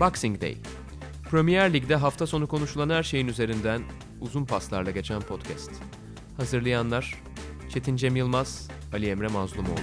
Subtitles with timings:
[0.00, 0.56] Boxing Day.
[1.30, 3.82] Premier Lig'de hafta sonu konuşulan her şeyin üzerinden
[4.20, 5.70] uzun paslarla geçen podcast.
[6.36, 7.14] Hazırlayanlar
[7.74, 9.78] Çetin Cem Yılmaz, Ali Emre Mazlumoğlu.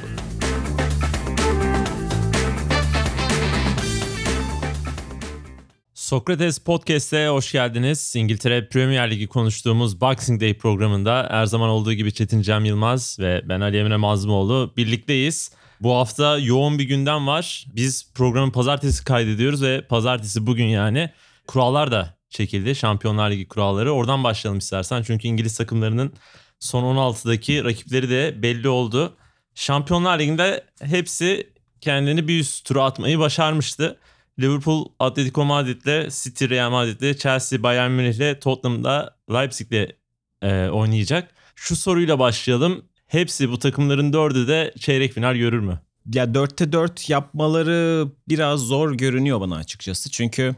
[5.94, 8.14] Sokrates Podcast'e hoş geldiniz.
[8.16, 13.42] İngiltere Premier Ligi konuştuğumuz Boxing Day programında her zaman olduğu gibi Çetin Cem Yılmaz ve
[13.50, 15.52] ben Ali Emre Mazlumoğlu birlikteyiz.
[15.82, 17.66] Bu hafta yoğun bir gündem var.
[17.76, 21.10] Biz programı pazartesi kaydediyoruz ve pazartesi bugün yani
[21.48, 22.76] kurallar da çekildi.
[22.76, 23.92] Şampiyonlar Ligi kuralları.
[23.92, 25.04] Oradan başlayalım istersen.
[25.04, 26.14] Çünkü İngiliz takımlarının
[26.60, 29.18] son 16'daki rakipleri de belli oldu.
[29.56, 33.98] Şampiyonlar Ligi'nde hepsi kendini bir üst tura atmayı başarmıştı.
[34.40, 39.96] Liverpool, Atletico Madrid'le, City, Real Madrid'le, Chelsea, Bayern Münih'le, Tottenham'da Leipzig'le
[40.42, 41.32] e, oynayacak.
[41.56, 42.86] Şu soruyla başlayalım.
[43.16, 45.80] Hepsi bu takımların dördü de çeyrek final görür mü?
[46.14, 50.12] Ya dörtte dört yapmaları biraz zor görünüyor bana açıkçası.
[50.12, 50.56] Çünkü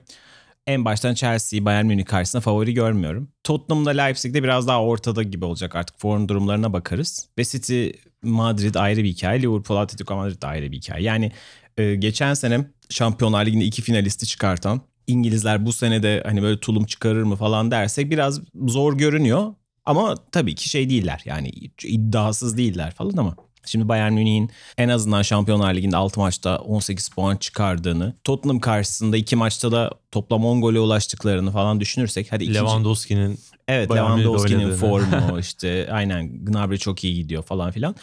[0.67, 3.29] en baştan Chelsea'yi Bayern Münih karşısında favori görmüyorum.
[3.43, 7.27] Tottenham'da Leipzig'de biraz daha ortada gibi olacak artık form durumlarına bakarız.
[7.37, 7.89] Ve City
[8.23, 9.41] Madrid ayrı bir hikaye.
[9.41, 11.03] Liverpool Atletico Madrid ayrı bir hikaye.
[11.03, 11.31] Yani
[11.77, 16.85] e, geçen sene Şampiyonlar Ligi'nde iki finalisti çıkartan İngilizler bu sene de hani böyle tulum
[16.85, 19.53] çıkarır mı falan dersek biraz zor görünüyor.
[19.87, 21.49] Ama tabii ki şey değiller yani
[21.83, 23.35] iddiasız değiller falan ama
[23.65, 29.35] Şimdi Bayern Münih'in en azından Şampiyonlar Ligi'nde 6 maçta 18 puan çıkardığını, Tottenham karşısında 2
[29.35, 32.59] maçta da toplam 10 gole ulaştıklarını falan düşünürsek hadi ikinci...
[32.59, 37.95] Lewandowski'nin Evet Lewandowski'nin formu işte aynen Gnabry çok iyi gidiyor falan filan.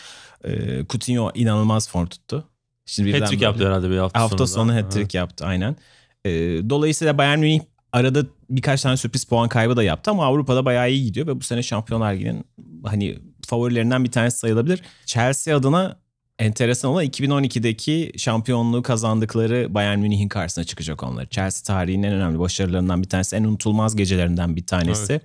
[0.45, 2.49] Ee, Coutinho inanılmaz form tuttu.
[2.87, 4.47] Şimdi hat-trick yaptı herhalde bir hafta, hafta sonu.
[4.47, 5.77] Hafta sonu hat-trick yaptı aynen.
[6.25, 6.31] Ee,
[6.71, 7.61] dolayısıyla Bayern Münih
[7.95, 11.45] arada birkaç tane sürpriz puan kaybı da yaptı ama Avrupa'da bayağı iyi gidiyor ve bu
[11.45, 12.45] sene Şampiyonlar Ligi'nin
[12.85, 14.83] hani favorilerinden bir tanesi sayılabilir.
[15.07, 15.97] Chelsea adına
[16.39, 21.27] enteresan olan 2012'deki şampiyonluğu kazandıkları Bayern Münih'in karşısına çıkacak onlar.
[21.27, 25.13] Chelsea tarihinin en önemli başarılarından bir tanesi, en unutulmaz gecelerinden bir tanesi.
[25.13, 25.23] Evet.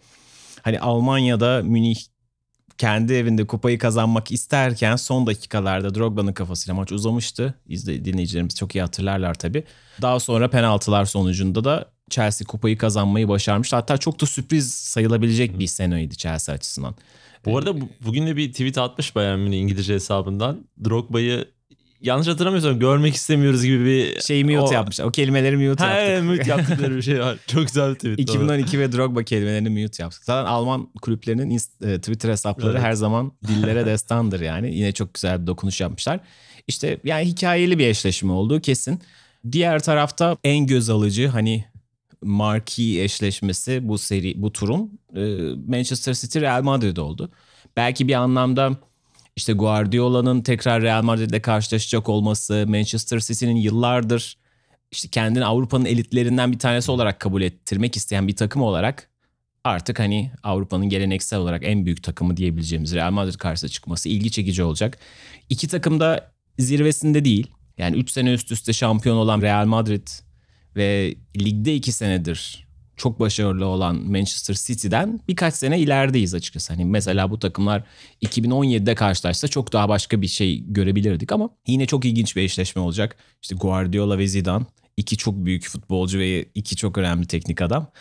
[0.62, 2.00] Hani Almanya'da Münih
[2.78, 7.54] kendi evinde kupayı kazanmak isterken son dakikalarda Drogba'nın kafasıyla maç uzamıştı.
[7.68, 9.64] İzle, dinleyicilerimiz çok iyi hatırlarlar tabii.
[10.02, 13.76] Daha sonra penaltılar sonucunda da Chelsea kupayı kazanmayı başarmıştı.
[13.76, 16.96] Hatta çok da sürpriz sayılabilecek bir seneydi Chelsea açısından.
[17.46, 17.76] Bu arada
[18.06, 20.66] bugün de bir tweet atmış Bayern Münih İngilizce hesabından.
[20.84, 21.46] Drogba'yı
[22.02, 24.22] yanlış hatırlamıyorsam görmek istemiyoruz gibi bir...
[24.22, 24.72] Şeyi mute o...
[24.72, 25.06] yapmışlar.
[25.06, 26.10] O kelimeleri mute ha, yaptık.
[26.10, 27.38] Evet mute yaptıkları bir şey var.
[27.48, 28.20] Çok güzel bir tweet.
[28.20, 28.82] 2012 doğru.
[28.82, 30.24] ve Drogba kelimelerini mute yaptık.
[30.24, 32.82] Zaten Alman kulüplerinin e, Twitter hesapları evet.
[32.82, 34.76] her zaman dillere destandır yani.
[34.76, 36.20] Yine çok güzel bir dokunuş yapmışlar.
[36.68, 39.02] İşte yani hikayeli bir eşleşme olduğu kesin.
[39.52, 41.66] Diğer tarafta en göz alıcı hani
[42.22, 45.22] marquee eşleşmesi bu seri bu turun e,
[45.68, 47.32] Manchester City Real Madrid oldu.
[47.78, 48.78] Belki bir anlamda
[49.36, 54.38] işte Guardiola'nın tekrar Real Madrid'le karşılaşacak olması, Manchester City'nin yıllardır
[54.92, 59.10] işte kendini Avrupa'nın elitlerinden bir tanesi olarak kabul ettirmek isteyen bir takım olarak
[59.64, 64.64] artık hani Avrupa'nın geleneksel olarak en büyük takımı diyebileceğimiz Real Madrid karşısına çıkması ilgi çekici
[64.64, 65.00] olacak.
[65.50, 67.48] İki takım da zirvesinde değil.
[67.78, 70.08] Yani 3 sene üst üste şampiyon olan Real Madrid
[70.76, 72.70] ve ligde 2 senedir
[73.00, 76.74] çok başarılı olan Manchester City'den birkaç sene ilerideyiz açıkçası.
[76.74, 77.84] Hani mesela bu takımlar
[78.26, 83.16] 2017'de karşılaşsa çok daha başka bir şey görebilirdik ama yine çok ilginç bir eşleşme olacak.
[83.42, 84.66] İşte Guardiola ve Zidane
[84.98, 87.92] iki çok büyük futbolcu ve iki çok önemli teknik adam.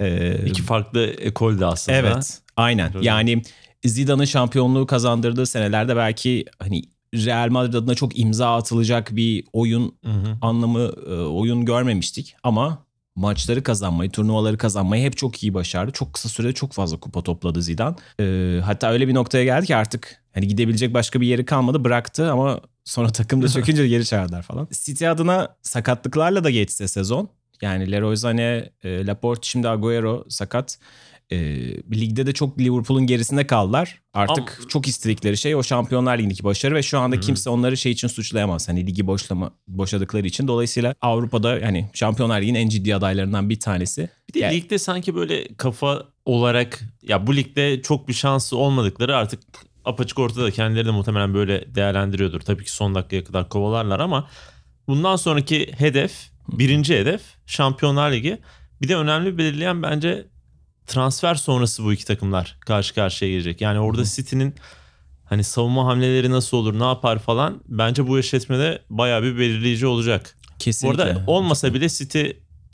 [0.00, 1.98] Ee, iki farklı ekol de aslında.
[1.98, 3.42] Evet aynen yani
[3.84, 6.82] Zidane'ın şampiyonluğu kazandırdığı senelerde belki hani
[7.14, 10.36] Real Madrid adına çok imza atılacak bir oyun hı hı.
[10.40, 15.92] anlamı e, oyun görmemiştik ama maçları kazanmayı, turnuvaları kazanmayı hep çok iyi başardı.
[15.92, 17.96] Çok kısa sürede çok fazla kupa topladı Zidane.
[18.20, 22.32] Ee, hatta öyle bir noktaya geldi ki artık hani gidebilecek başka bir yeri kalmadı bıraktı
[22.32, 24.68] ama sonra takım da çökünce geri çağırdılar falan.
[24.72, 27.28] City adına sakatlıklarla da geçse sezon.
[27.62, 30.78] Yani Leroy Sané, e, Laporte şimdi Agüero sakat
[31.32, 31.36] e,
[32.00, 34.00] ligde de çok Liverpool'un gerisinde kaldılar.
[34.14, 34.68] Artık Ama...
[34.68, 38.68] çok istedikleri şey o Şampiyonlar Ligi'ndeki başarı ve şu anda kimse onları şey için suçlayamaz.
[38.68, 40.48] Hani ligi boşlama boşadıkları için.
[40.48, 44.08] Dolayısıyla Avrupa'da yani Şampiyonlar Ligi'nin en ciddi adaylarından bir tanesi.
[44.28, 44.56] Bir de yani...
[44.56, 49.40] ligde sanki böyle kafa olarak ya bu ligde çok bir şansı olmadıkları artık
[49.84, 52.40] apaçık ortada kendileri de muhtemelen böyle değerlendiriyordur.
[52.40, 54.28] Tabii ki son dakikaya kadar kovalarlar ama
[54.88, 56.12] bundan sonraki hedef,
[56.48, 58.38] birinci hedef Şampiyonlar Ligi.
[58.82, 60.26] Bir de önemli belirleyen bence
[60.86, 63.60] transfer sonrası bu iki takımlar karşı karşıya gelecek.
[63.60, 64.54] Yani orada City'nin
[65.24, 70.36] hani savunma hamleleri nasıl olur, ne yapar falan bence bu eşleşmede bayağı bir belirleyici olacak.
[70.58, 70.98] Kesinlikle.
[70.98, 72.24] Bu arada olmasa bile City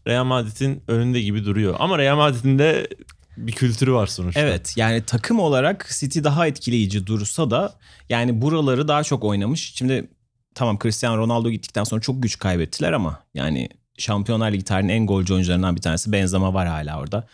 [0.06, 1.76] Real Madrid'in önünde gibi duruyor.
[1.78, 2.88] Ama Real Madrid'in de
[3.36, 4.40] bir kültürü var sonuçta.
[4.40, 7.74] Evet yani takım olarak City daha etkileyici dursa da
[8.08, 9.72] yani buraları daha çok oynamış.
[9.74, 10.08] Şimdi
[10.54, 13.68] tamam Cristiano Ronaldo gittikten sonra çok güç kaybettiler ama yani
[13.98, 16.12] Şampiyonlar Ligi tarihinin en golcü oyuncularından bir tanesi.
[16.12, 17.26] Benzema var hala orada.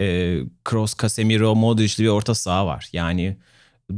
[0.00, 2.88] Ee, Kroos, Casemiro, Modric'li bir orta saha var.
[2.92, 3.36] Yani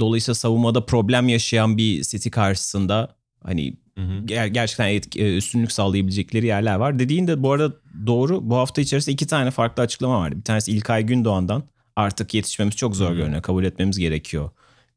[0.01, 4.13] dolayısıyla savunmada problem yaşayan bir City karşısında hani Hı hı.
[4.27, 6.99] ger- gerçekten etki- e, üstünlük sağlayabilecekleri yerler var.
[6.99, 7.75] Dediğin de bu arada
[8.07, 8.51] doğru.
[8.51, 10.37] Bu hafta içerisinde iki tane farklı açıklama vardı.
[10.37, 11.63] Bir tanesi İlkay Gündoğan'dan
[11.97, 13.15] artık yetişmemiz çok zor Hı.
[13.15, 13.43] görünüyor.
[13.43, 14.51] Kabul etmemiz gerekiyor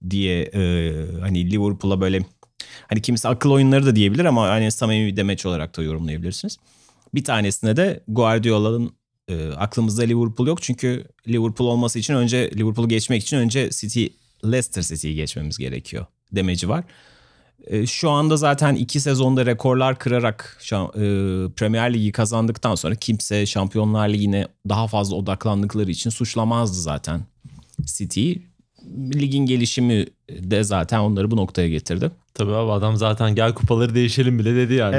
[0.09, 2.19] diye e, hani Liverpool'a böyle
[2.89, 6.57] hani kimisi akıl oyunları da diyebilir ama hani samimi bir demeç olarak da yorumlayabilirsiniz.
[7.13, 8.91] Bir tanesinde de Guardiola'nın
[9.29, 14.05] e, aklımızda Liverpool yok çünkü Liverpool olması için önce Liverpool'u geçmek için önce City
[14.45, 16.83] Leicester City'yi geçmemiz gerekiyor demeci var.
[17.67, 23.45] E, şu anda zaten iki sezonda rekorlar kırarak şa- e, Premier Ligi kazandıktan sonra kimse
[23.45, 27.25] Şampiyonlar Ligi'ne daha fazla odaklandıkları için suçlamazdı zaten
[27.85, 28.47] City'yi.
[29.13, 32.11] Ligin gelişimi de zaten onları bu noktaya getirdi.
[32.33, 34.95] Tabii abi adam zaten gel kupaları değişelim bile dedi yani.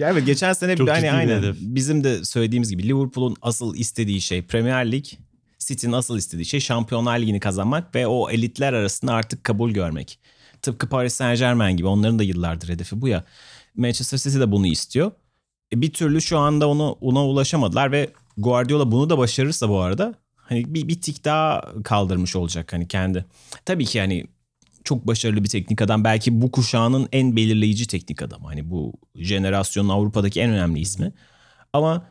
[0.00, 1.56] Evet geçen sene Çok hani aynen hedef.
[1.60, 5.04] bizim de söylediğimiz gibi Liverpool'un asıl istediği şey Premier Lig,
[5.58, 10.18] City'nin asıl istediği şey Şampiyonlar Ligi'ni kazanmak ve o elitler arasında artık kabul görmek.
[10.62, 13.24] Tıpkı Paris Saint Germain gibi onların da yıllardır hedefi bu ya.
[13.76, 15.12] Manchester City de bunu istiyor.
[15.72, 20.14] E, bir türlü şu anda onu ona ulaşamadılar ve Guardiola bunu da başarırsa bu arada
[20.36, 23.24] hani bir, bir tik daha kaldırmış olacak hani kendi.
[23.64, 24.26] Tabii ki yani
[24.84, 26.04] çok başarılı bir teknik adam.
[26.04, 28.46] Belki bu kuşağının en belirleyici teknik adamı.
[28.46, 31.12] Hani bu jenerasyonun Avrupa'daki en önemli ismi.
[31.72, 32.06] Ama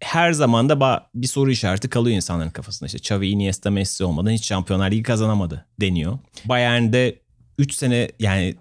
[0.00, 2.86] her zaman da bir soru işareti kalıyor insanların kafasında.
[2.86, 6.18] İşte Xavi, Iniesta, Messi olmadan hiç Şampiyonlar Ligi kazanamadı deniyor.
[6.44, 7.18] Bayern'de
[7.58, 8.54] 3 sene yani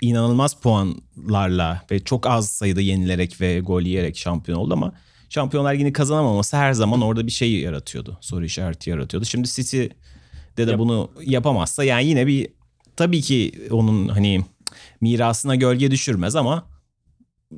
[0.00, 4.92] inanılmaz puanlarla ve çok az sayıda yenilerek ve gol yiyerek şampiyon oldu ama
[5.28, 8.18] Şampiyonlar Ligi'ni kazanamaması her zaman orada bir şey yaratıyordu.
[8.20, 9.26] Soru işareti yaratıyordu.
[9.26, 9.82] Şimdi City
[10.56, 12.48] de de Yap- bunu yapamazsa yani yine bir
[12.96, 14.44] tabii ki onun hani
[15.00, 16.66] mirasına gölge düşürmez ama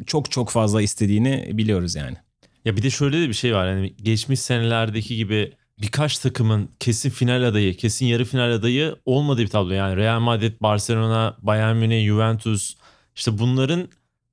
[0.07, 2.17] çok çok fazla istediğini biliyoruz yani.
[2.65, 3.69] Ya bir de şöyle de bir şey var.
[3.69, 5.53] Yani geçmiş senelerdeki gibi
[5.83, 9.73] birkaç takımın kesin final adayı, kesin yarı final adayı olmadığı bir tablo.
[9.73, 12.75] Yani Real Madrid, Barcelona, Bayern Münih, Juventus
[13.17, 13.89] işte bunların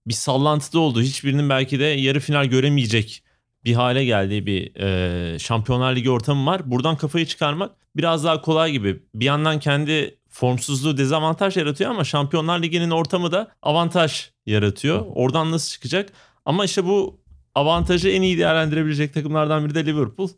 [0.07, 3.23] bir sallantıda olduğu, hiçbirinin belki de yarı final göremeyecek
[3.65, 6.71] bir hale geldiği bir e, Şampiyonlar Ligi ortamı var.
[6.71, 9.03] Buradan kafayı çıkarmak biraz daha kolay gibi.
[9.15, 15.05] Bir yandan kendi formsuzluğu dezavantaj yaratıyor ama Şampiyonlar Ligi'nin ortamı da avantaj yaratıyor.
[15.15, 16.09] Oradan nasıl çıkacak?
[16.45, 17.19] Ama işte bu
[17.55, 20.29] avantajı en iyi değerlendirebilecek takımlardan biri de Liverpool.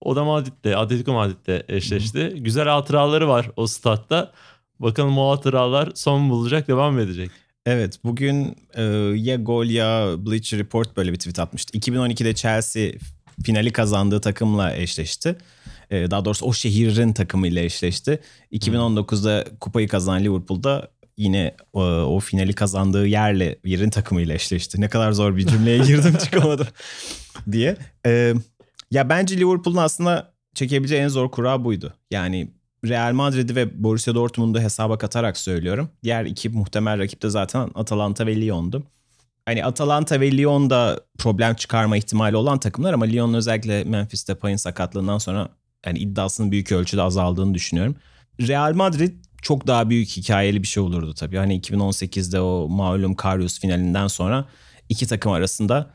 [0.00, 2.32] O da Madrid'de, Atletico Madrid'de eşleşti.
[2.36, 4.32] Güzel hatıraları var o statta.
[4.78, 7.30] Bakalım o hatıralar son bulacak, devam edecek?
[7.66, 8.82] Evet bugün e,
[9.14, 11.78] ya gol ya Bleacher Report böyle bir tweet atmıştı.
[11.78, 12.92] 2012'de Chelsea
[13.42, 15.36] finali kazandığı takımla eşleşti.
[15.90, 18.20] E, daha doğrusu o şehrin takımıyla eşleşti.
[18.52, 24.80] 2019'da kupayı kazanan Liverpool'da yine e, o finali kazandığı yerle yerin takımıyla eşleşti.
[24.80, 26.66] Ne kadar zor bir cümleye girdim çıkamadım
[27.52, 27.76] diye.
[28.06, 28.34] E,
[28.90, 31.94] ya bence Liverpool'un aslında çekebileceği en zor kura buydu.
[32.10, 32.48] Yani
[32.88, 35.88] Real Madrid'i ve Borussia Dortmund'u hesaba katarak söylüyorum.
[36.02, 38.82] Diğer iki muhtemel rakip de zaten Atalanta ve Lyon'du.
[39.46, 44.56] Hani Atalanta ve Lyon da problem çıkarma ihtimali olan takımlar ama Lyon özellikle Memphis Depay'ın
[44.56, 45.48] sakatlığından sonra
[45.86, 47.96] yani iddiasının büyük ölçüde azaldığını düşünüyorum.
[48.40, 49.12] Real Madrid
[49.42, 51.36] çok daha büyük hikayeli bir şey olurdu tabii.
[51.36, 54.44] Hani 2018'de o malum Karius finalinden sonra
[54.88, 55.90] iki takım arasında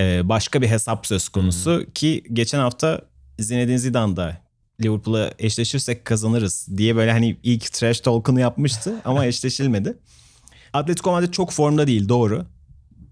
[0.00, 3.00] e, başka bir hesap söz konusu ki geçen hafta
[3.38, 4.36] Zinedine Zidane da
[4.80, 9.98] Liverpool'a eşleşirsek kazanırız diye böyle hani ilk trash talk'unu yapmıştı ama eşleşilmedi.
[10.72, 12.46] Atletico Madrid çok formda değil doğru.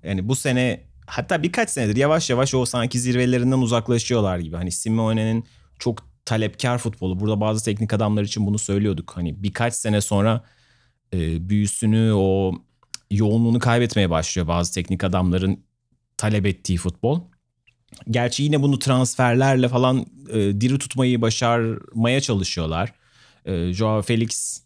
[0.05, 4.57] Yani bu sene hatta birkaç senedir yavaş yavaş o sanki zirvelerinden uzaklaşıyorlar gibi.
[4.57, 5.45] Hani Simeone'nin
[5.79, 7.21] çok talepkar futbolu.
[7.21, 9.17] Burada bazı teknik adamlar için bunu söylüyorduk.
[9.17, 10.45] Hani birkaç sene sonra
[11.15, 12.53] e, büyüsünü o
[13.11, 15.65] yoğunluğunu kaybetmeye başlıyor bazı teknik adamların
[16.17, 17.21] talep ettiği futbol.
[18.11, 22.93] Gerçi yine bunu transferlerle falan e, diri tutmayı başarmaya çalışıyorlar.
[23.45, 24.63] E, Joao Felix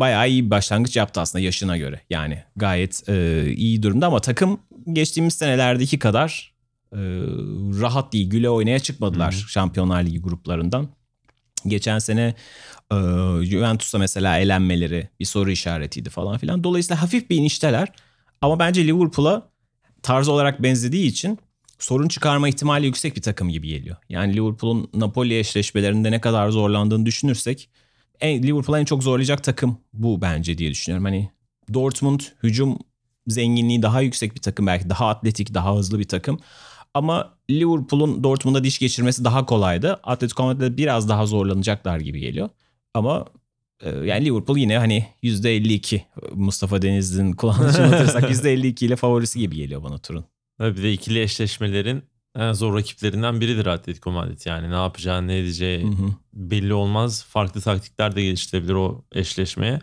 [0.00, 2.00] bayağı iyi başlangıç yaptı aslında yaşına göre.
[2.10, 4.60] Yani gayet e, iyi durumda ama takım
[4.92, 6.54] geçtiğimiz senelerdeki kadar
[6.92, 6.98] e,
[7.80, 8.30] rahat değil.
[8.30, 9.50] Güle oynaya çıkmadılar Hı hı.
[9.50, 10.88] Şampiyonlar Ligi gruplarından.
[11.66, 12.34] Geçen sene
[12.92, 12.96] e,
[13.44, 16.64] Juventus'a mesela elenmeleri bir soru işaretiydi falan filan.
[16.64, 17.88] Dolayısıyla hafif bir inişteler.
[18.40, 19.48] Ama bence Liverpool'a
[20.02, 21.38] tarz olarak benzediği için
[21.78, 23.96] sorun çıkarma ihtimali yüksek bir takım gibi geliyor.
[24.08, 27.68] Yani Liverpool'un Napoli eşleşmelerinde ne kadar zorlandığını düşünürsek
[28.22, 31.04] Liverpool'a en çok zorlayacak takım bu bence diye düşünüyorum.
[31.04, 31.30] Hani
[31.74, 32.78] Dortmund hücum
[33.26, 36.40] zenginliği daha yüksek bir takım belki daha atletik daha hızlı bir takım.
[36.94, 40.00] Ama Liverpool'un Dortmund'a diş geçirmesi daha kolaydı.
[40.02, 42.48] Atletico Madrid'de biraz daha zorlanacaklar gibi geliyor.
[42.94, 43.26] Ama
[43.80, 46.00] e, yani Liverpool yine hani %52
[46.34, 50.24] Mustafa Denizli'nin kullanıcını atırsak %52 ile favorisi gibi geliyor bana turun.
[50.60, 52.02] Bir de ikili eşleşmelerin
[52.36, 54.40] en zor rakiplerinden biridir Atletico Madrid.
[54.44, 56.06] Yani ne yapacağı ne edeceği Hı hı.
[56.32, 57.24] belli olmaz.
[57.28, 59.80] Farklı taktikler de geliştirebilir o eşleşmeye.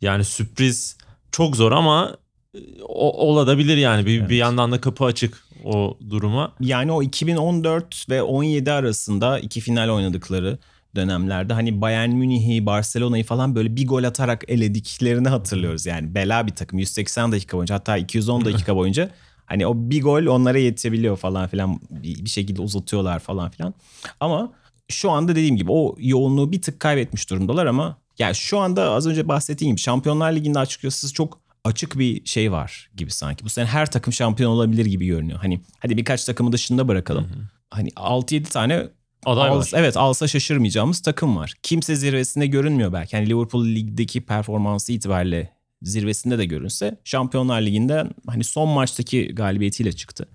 [0.00, 0.96] Yani sürpriz
[1.32, 2.16] çok zor ama
[2.54, 4.06] e, o, olabilir yani.
[4.06, 4.30] Bir, Evet.
[4.30, 6.52] bir yandan da kapı açık o duruma.
[6.60, 10.58] Yani o 2014 ve 17 arasında iki final oynadıkları
[10.96, 15.86] dönemlerde hani Bayern Münih'i, Barcelona'yı falan böyle bir gol atarak elediklerini hatırlıyoruz.
[15.86, 19.10] Yani bela bir takım 180 dakika boyunca hatta 210 dakika boyunca
[19.48, 23.74] hani o bir gol onlara yetebiliyor falan filan bir şekilde uzatıyorlar falan filan.
[24.20, 24.52] Ama
[24.88, 29.06] şu anda dediğim gibi o yoğunluğu bir tık kaybetmiş durumdalar ama yani şu anda az
[29.06, 33.44] önce bahsettiğim gibi Şampiyonlar Ligi'nde açıkçası çok açık bir şey var gibi sanki.
[33.44, 35.38] Bu sene her takım şampiyon olabilir gibi görünüyor.
[35.38, 37.28] Hani hadi birkaç takımı dışında bırakalım.
[37.70, 38.88] Hani 6-7 tane
[39.26, 39.70] Aday Al- var.
[39.74, 41.54] Evet alsa şaşırmayacağımız takım var.
[41.62, 43.16] Kimse zirvesinde görünmüyor belki.
[43.16, 50.28] Yani Liverpool ligdeki performansı itibariyle zirvesinde de görünse Şampiyonlar Ligi'nden hani son maçtaki galibiyetiyle çıktı.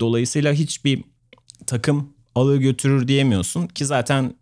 [0.00, 1.04] Dolayısıyla hiçbir
[1.66, 4.34] takım alır götürür diyemiyorsun ki zaten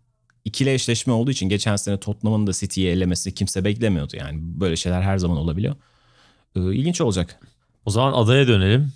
[0.45, 4.15] ikili eşleşme olduğu için geçen sene Tottenham'ın da City'yi elemesini kimse beklemiyordu.
[4.17, 5.75] Yani böyle şeyler her zaman olabiliyor.
[6.55, 7.39] Ee, ilginç olacak.
[7.85, 8.93] O zaman adaya dönelim.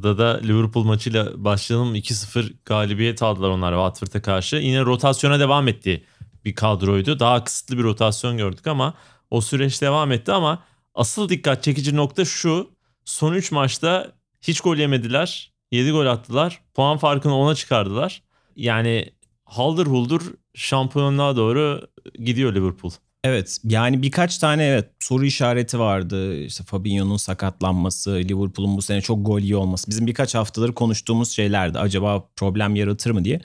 [0.00, 1.94] Adada Liverpool maçıyla başlayalım.
[1.94, 4.56] 2-0 galibiyet aldılar onlar Watford'a karşı.
[4.56, 6.04] Yine rotasyona devam ettiği
[6.44, 7.18] bir kadroydu.
[7.18, 8.94] Daha kısıtlı bir rotasyon gördük ama
[9.30, 10.62] o süreç devam etti ama
[10.96, 12.70] asıl dikkat çekici nokta şu.
[13.04, 14.12] Son 3 maçta
[14.42, 15.52] hiç gol yemediler.
[15.72, 16.60] 7 gol attılar.
[16.74, 18.22] Puan farkını 10'a çıkardılar.
[18.56, 19.12] Yani
[19.44, 20.22] haldır huldur
[20.54, 21.88] şampiyonluğa doğru
[22.24, 22.92] gidiyor Liverpool.
[23.24, 26.40] Evet yani birkaç tane evet soru işareti vardı.
[26.40, 29.90] İşte Fabinho'nun sakatlanması, Liverpool'un bu sene çok gol iyi olması.
[29.90, 31.78] Bizim birkaç haftadır konuştuğumuz şeylerdi.
[31.78, 33.40] Acaba problem yaratır mı diye.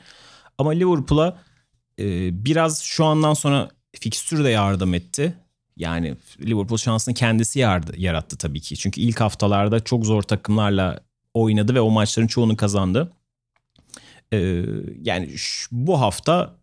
[0.58, 1.38] Ama Liverpool'a
[2.00, 5.36] e, biraz şu andan sonra fikstür de yardım etti.
[5.82, 7.60] Yani Liverpool şansını kendisi
[7.98, 8.78] yarattı tabii ki.
[8.78, 11.00] Çünkü ilk haftalarda çok zor takımlarla
[11.34, 13.12] oynadı ve o maçların çoğunu kazandı.
[14.34, 14.64] E,
[15.02, 16.56] yani şu- bu hafta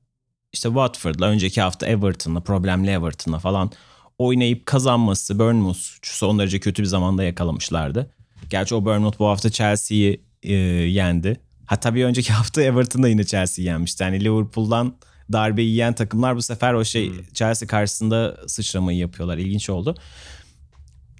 [0.53, 3.71] işte Watford'la önceki hafta Everton'la problemli Everton'la falan
[4.19, 8.11] oynayıp kazanması Bournemouth son derece kötü bir zamanda yakalamışlardı.
[8.51, 11.41] Gerçi o Bournemouth bu hafta Chelsea'yi e, yendi.
[11.67, 14.03] Hatta bir önceki hafta Everton'da yine Chelsea'yi yenmişti.
[14.03, 14.95] Yani Liverpool'dan
[15.33, 19.39] darbe yiyen takımlar bu sefer o şey Chelsea karşısında sıçramayı yapıyorlar.
[19.39, 19.95] İlginç oldu.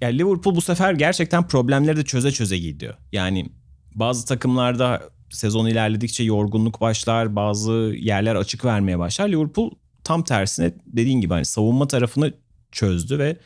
[0.01, 2.93] Yani Liverpool bu sefer gerçekten problemleri de çöze çöze gidiyor.
[3.11, 3.49] Yani
[3.95, 9.29] bazı takımlarda sezon ilerledikçe yorgunluk başlar, bazı yerler açık vermeye başlar.
[9.29, 9.71] Liverpool
[10.03, 12.33] tam tersine dediğin gibi hani savunma tarafını
[12.71, 13.37] çözdü ve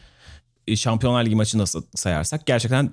[0.68, 2.92] e, Şampiyonlar Ligi maçını nasıl sayarsak gerçekten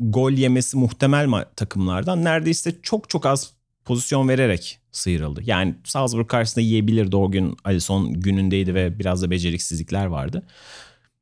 [0.00, 3.52] gol yemesi muhtemel takımlardan neredeyse çok çok az
[3.88, 5.40] pozisyon vererek sıyrıldı.
[5.44, 10.42] Yani Salzburg karşısında yiyebilirdi o gün Alisson günündeydi ve biraz da beceriksizlikler vardı.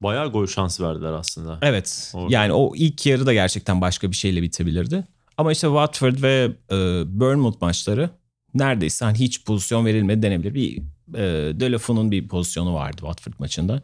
[0.01, 1.59] Bayağı gol şansı verdiler aslında.
[1.63, 2.13] Evet.
[2.15, 2.35] Orada.
[2.35, 5.05] Yani o ilk yarı da gerçekten başka bir şeyle bitebilirdi.
[5.37, 6.77] Ama işte Watford ve e,
[7.21, 8.11] Bournemouth maçları
[8.55, 10.55] neredeyse hani hiç pozisyon verilmedi denebilir.
[10.55, 10.79] Bir
[11.15, 13.83] e, Deulofeu'nun bir pozisyonu vardı Watford maçında.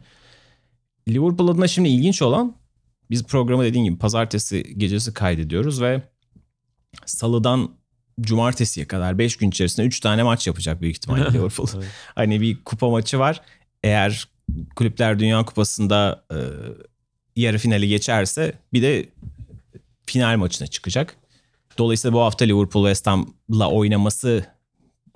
[1.07, 2.55] Liverpool adına şimdi ilginç olan
[3.09, 6.01] biz programı dediğim gibi pazartesi gecesi kaydediyoruz ve
[7.05, 7.82] salıdan
[8.21, 11.67] cumartesiye kadar 5 gün içerisinde 3 tane maç yapacak büyük ihtimalle Liverpool.
[11.75, 11.85] Evet.
[12.15, 13.41] Hani bir kupa maçı var.
[13.83, 14.27] Eğer
[14.75, 16.37] Kulüpler Dünya Kupası'nda e,
[17.35, 19.05] yarı finali geçerse bir de
[20.05, 21.15] final maçına çıkacak.
[21.77, 24.45] Dolayısıyla bu hafta Liverpool West Ham'la oynaması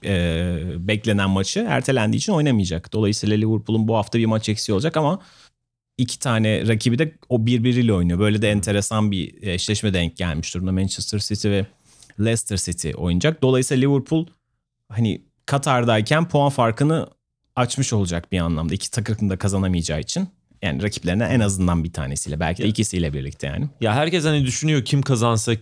[0.05, 2.93] e, beklenen maçı ertelendiği için oynamayacak.
[2.93, 5.19] Dolayısıyla Liverpool'un bu hafta bir maç eksiği olacak ama
[5.97, 8.19] iki tane rakibi de o birbiriyle oynuyor.
[8.19, 10.71] Böyle de enteresan bir eşleşme denk gelmiş durumda.
[10.71, 11.65] Manchester City ve
[12.19, 13.41] Leicester City oynayacak.
[13.41, 14.25] Dolayısıyla Liverpool
[14.89, 17.07] hani Katar'dayken puan farkını
[17.55, 18.73] açmış olacak bir anlamda.
[18.73, 20.27] İki takım da kazanamayacağı için.
[20.61, 23.69] Yani rakiplerine en azından bir tanesiyle belki de ikisiyle birlikte yani.
[23.81, 25.53] Ya herkes hani düşünüyor kim kazansa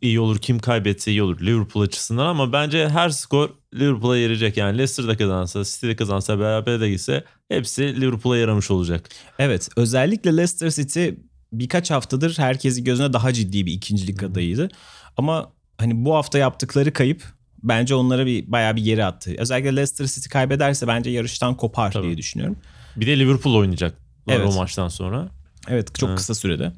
[0.00, 4.56] iyi olur, kim kaybetse iyi olur Liverpool açısından ama bence her skor Liverpool'a yarayacak.
[4.56, 9.08] Yani Leicester'da kazansa, City'de kazansa, beraber de gitse hepsi Liverpool'a yaramış olacak.
[9.38, 11.08] Evet özellikle Leicester City
[11.52, 14.68] birkaç haftadır herkesi gözüne daha ciddi bir ikincilik adayıydı.
[15.16, 17.22] Ama hani bu hafta yaptıkları kayıp
[17.62, 19.34] bence onlara bir bayağı bir geri attı.
[19.38, 22.06] Özellikle Leicester City kaybederse bence yarıştan kopar Tabii.
[22.06, 22.56] diye düşünüyorum.
[22.96, 24.48] Bir de Liverpool oynayacak Evet.
[24.48, 25.28] o maçtan sonra.
[25.68, 26.18] Evet çok Evet.
[26.18, 26.72] kısa sürede.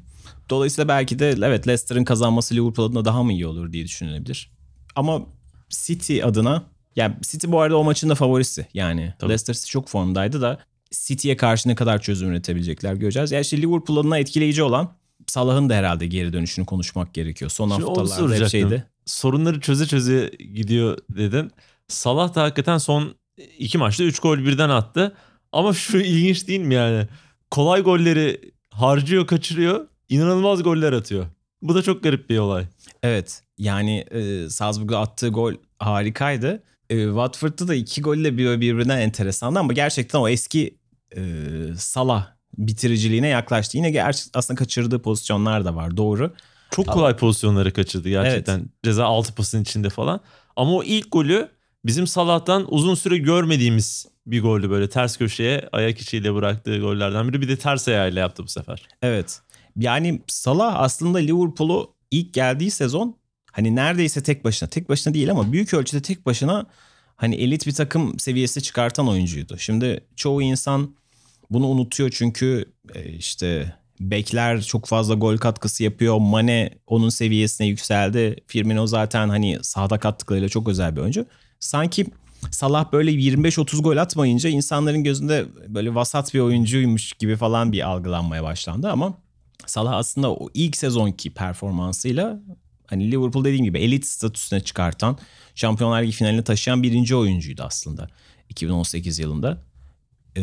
[0.49, 4.51] Dolayısıyla belki de evet Leicester'ın kazanması Liverpool adına daha mı iyi olur diye düşünülebilir.
[4.95, 5.21] Ama
[5.69, 6.63] City adına
[6.95, 8.67] yani City bu arada o maçın da favorisi.
[8.73, 9.29] Yani Tabii.
[9.29, 10.59] Leicester City çok formdaydı da
[10.91, 13.31] City'ye karşı ne kadar çözüm üretebilecekler göreceğiz.
[13.31, 14.93] Yani işte Liverpool adına etkileyici olan
[15.27, 17.51] Salah'ın da herhalde geri dönüşünü konuşmak gerekiyor.
[17.51, 18.85] Son Şimdi haftalarda hep şeydi.
[19.05, 21.51] Sorunları çöze çöze gidiyor dedin.
[21.87, 23.15] Salah da hakikaten son
[23.57, 25.15] iki maçta 3 gol birden attı.
[25.51, 27.07] Ama şu ilginç değil mi yani?
[27.51, 29.87] Kolay golleri harcıyor, kaçırıyor.
[30.09, 31.25] inanılmaz goller atıyor.
[31.61, 32.65] Bu da çok garip bir olay.
[33.03, 36.63] Evet yani e, Salzburg'da attığı gol harikaydı.
[36.89, 40.77] E, Watford'da da iki golle bir birbirinden enteresandı ama gerçekten o eski
[41.15, 41.21] e,
[41.77, 43.77] Salah bitiriciliğine yaklaştı.
[43.77, 46.33] Yine ger- aslında kaçırdığı pozisyonlar da var doğru.
[46.71, 48.69] Çok kolay pozisyonları kaçırdı gerçekten.
[48.83, 50.19] Ceza altı pasın içinde falan.
[50.55, 51.49] Ama o ilk golü
[51.85, 57.41] bizim Salah'tan uzun süre görmediğimiz bir goldü böyle ters köşeye ayak içiyle bıraktığı gollerden biri.
[57.41, 58.87] Bir de ters ayağıyla yaptı bu sefer.
[59.01, 59.41] Evet
[59.79, 63.17] yani Salah aslında Liverpool'u ilk geldiği sezon
[63.51, 66.65] hani neredeyse tek başına tek başına değil ama büyük ölçüde tek başına
[67.15, 69.57] hani elit bir takım seviyesi çıkartan oyuncuydu.
[69.57, 70.95] Şimdi çoğu insan
[71.49, 76.17] bunu unutuyor çünkü e, işte bekler çok fazla gol katkısı yapıyor.
[76.17, 78.35] Mane onun seviyesine yükseldi.
[78.47, 81.25] Firmino zaten hani sahada kattıklarıyla çok özel bir oyuncu.
[81.59, 82.05] Sanki
[82.51, 88.43] Salah böyle 25-30 gol atmayınca insanların gözünde böyle vasat bir oyuncuymuş gibi falan bir algılanmaya
[88.43, 89.17] başlandı ama
[89.65, 92.39] Salah aslında o ilk sezonki performansıyla
[92.85, 95.17] hani Liverpool dediğim gibi elit statüsüne çıkartan,
[95.55, 98.09] Şampiyonlar Ligi finaline taşıyan birinci oyuncuydu aslında
[98.49, 99.63] 2018 yılında.
[100.37, 100.41] Ee,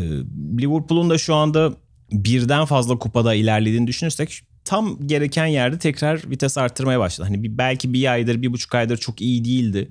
[0.60, 1.72] Liverpool'un da şu anda
[2.12, 7.28] birden fazla kupada ilerlediğini düşünürsek tam gereken yerde tekrar vites arttırmaya başladı.
[7.28, 9.88] Hani bir, belki bir aydır, bir buçuk aydır çok iyi değildi.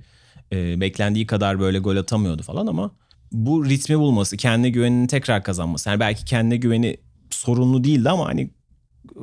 [0.51, 2.91] Ee, beklendiği kadar böyle gol atamıyordu falan ama
[3.31, 5.89] bu ritmi bulması, kendine güvenini tekrar kazanması.
[5.89, 6.97] Yani belki kendine güveni
[7.29, 8.49] sorunlu değildi ama hani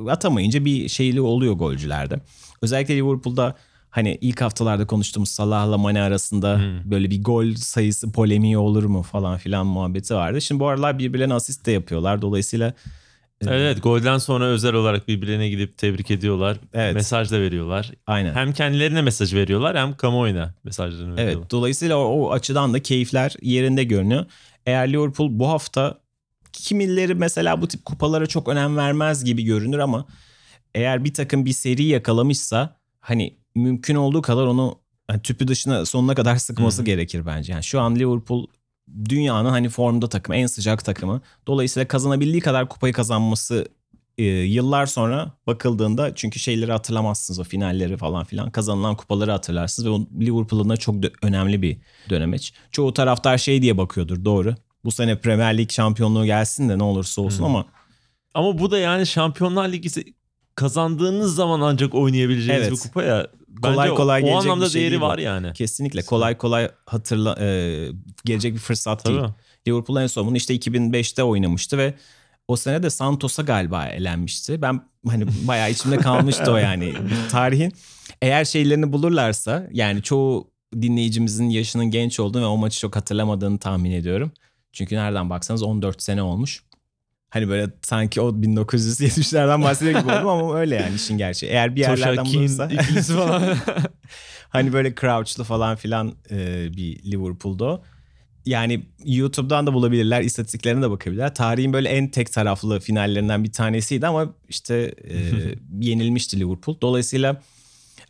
[0.07, 2.19] atamayınca bir şeyli oluyor golcülerde.
[2.61, 3.55] Özellikle Liverpool'da
[3.91, 6.91] hani ilk haftalarda konuştuğumuz Salah'la Mane arasında hmm.
[6.91, 10.41] böyle bir gol sayısı polemiği olur mu falan filan muhabbeti vardı.
[10.41, 12.21] Şimdi bu aralar birbirlerine asist de yapıyorlar.
[12.21, 12.73] Dolayısıyla
[13.47, 16.57] Evet golden sonra özel olarak birbirlerine gidip tebrik ediyorlar.
[16.73, 16.93] Evet.
[16.93, 17.91] Mesaj da veriyorlar.
[18.07, 18.33] Aynen.
[18.33, 21.37] Hem kendilerine mesaj veriyorlar hem kamuoyuna mesajlarını veriyorlar.
[21.37, 24.25] Evet dolayısıyla o, o açıdan da keyifler yerinde görünüyor.
[24.65, 25.97] Eğer Liverpool bu hafta
[26.53, 30.05] kimileri mesela bu tip kupalara çok önem vermez gibi görünür ama
[30.75, 34.75] eğer bir takım bir seri yakalamışsa hani mümkün olduğu kadar onu
[35.09, 36.85] yani tüpü dışına sonuna kadar sıkması Hı-hı.
[36.85, 37.53] gerekir bence.
[37.53, 38.47] Yani şu an Liverpool
[39.09, 41.21] dünyanın hani formda takımı, en sıcak takımı.
[41.47, 43.67] Dolayısıyla kazanabildiği kadar kupayı kazanması
[44.17, 49.91] e, yıllar sonra bakıldığında çünkü şeyleri hatırlamazsınız o finalleri falan filan kazanılan kupaları hatırlarsınız ve
[49.91, 51.77] o Liverpool'un da çok de, önemli bir
[52.09, 52.53] dönemeç.
[52.71, 54.55] Çoğu taraftar şey diye bakıyordur doğru.
[54.85, 57.45] Bu sene Premier Lig şampiyonluğu gelsin de ne olursa olsun hmm.
[57.45, 57.65] ama
[58.33, 59.89] ama bu da yani Şampiyonlar Ligi
[60.55, 62.77] kazandığınız zaman ancak oynayabileceğiniz evet.
[62.77, 63.27] bir kupa ya.
[63.63, 65.53] Bence kolay kolay o, o anlamda şey değeri var yani.
[65.53, 67.87] Kesinlikle kolay kolay hatırla e,
[68.25, 69.17] gelecek bir fırsat Tabii.
[69.17, 69.29] değil.
[69.67, 71.93] Liverpool en son bunu işte 2005'te oynamıştı ve
[72.47, 74.61] o sene de Santos'a galiba elenmişti.
[74.61, 76.93] Ben hani bayağı içimde kalmıştı o yani
[77.31, 77.73] tarihin.
[78.21, 83.91] Eğer şeylerini bulurlarsa yani çoğu dinleyicimizin yaşının genç olduğunu ve o maçı çok hatırlamadığını tahmin
[83.91, 84.31] ediyorum.
[84.73, 86.63] Çünkü nereden baksanız 14 sene olmuş.
[87.31, 91.51] Hani böyle sanki o 1970'lerden bahsediyor gibi oldum ama öyle yani işin gerçeği.
[91.51, 92.69] Eğer bir yerlerden bulursa.
[93.17, 93.57] falan.
[94.49, 97.81] hani böyle Crouch'lu falan filan e, bir Liverpool'da
[98.45, 101.35] Yani YouTube'dan da bulabilirler, istatistiklerine de bakabilirler.
[101.35, 105.17] Tarihin böyle en tek taraflı finallerinden bir tanesiydi ama işte e,
[105.79, 106.77] yenilmişti Liverpool.
[106.81, 107.41] Dolayısıyla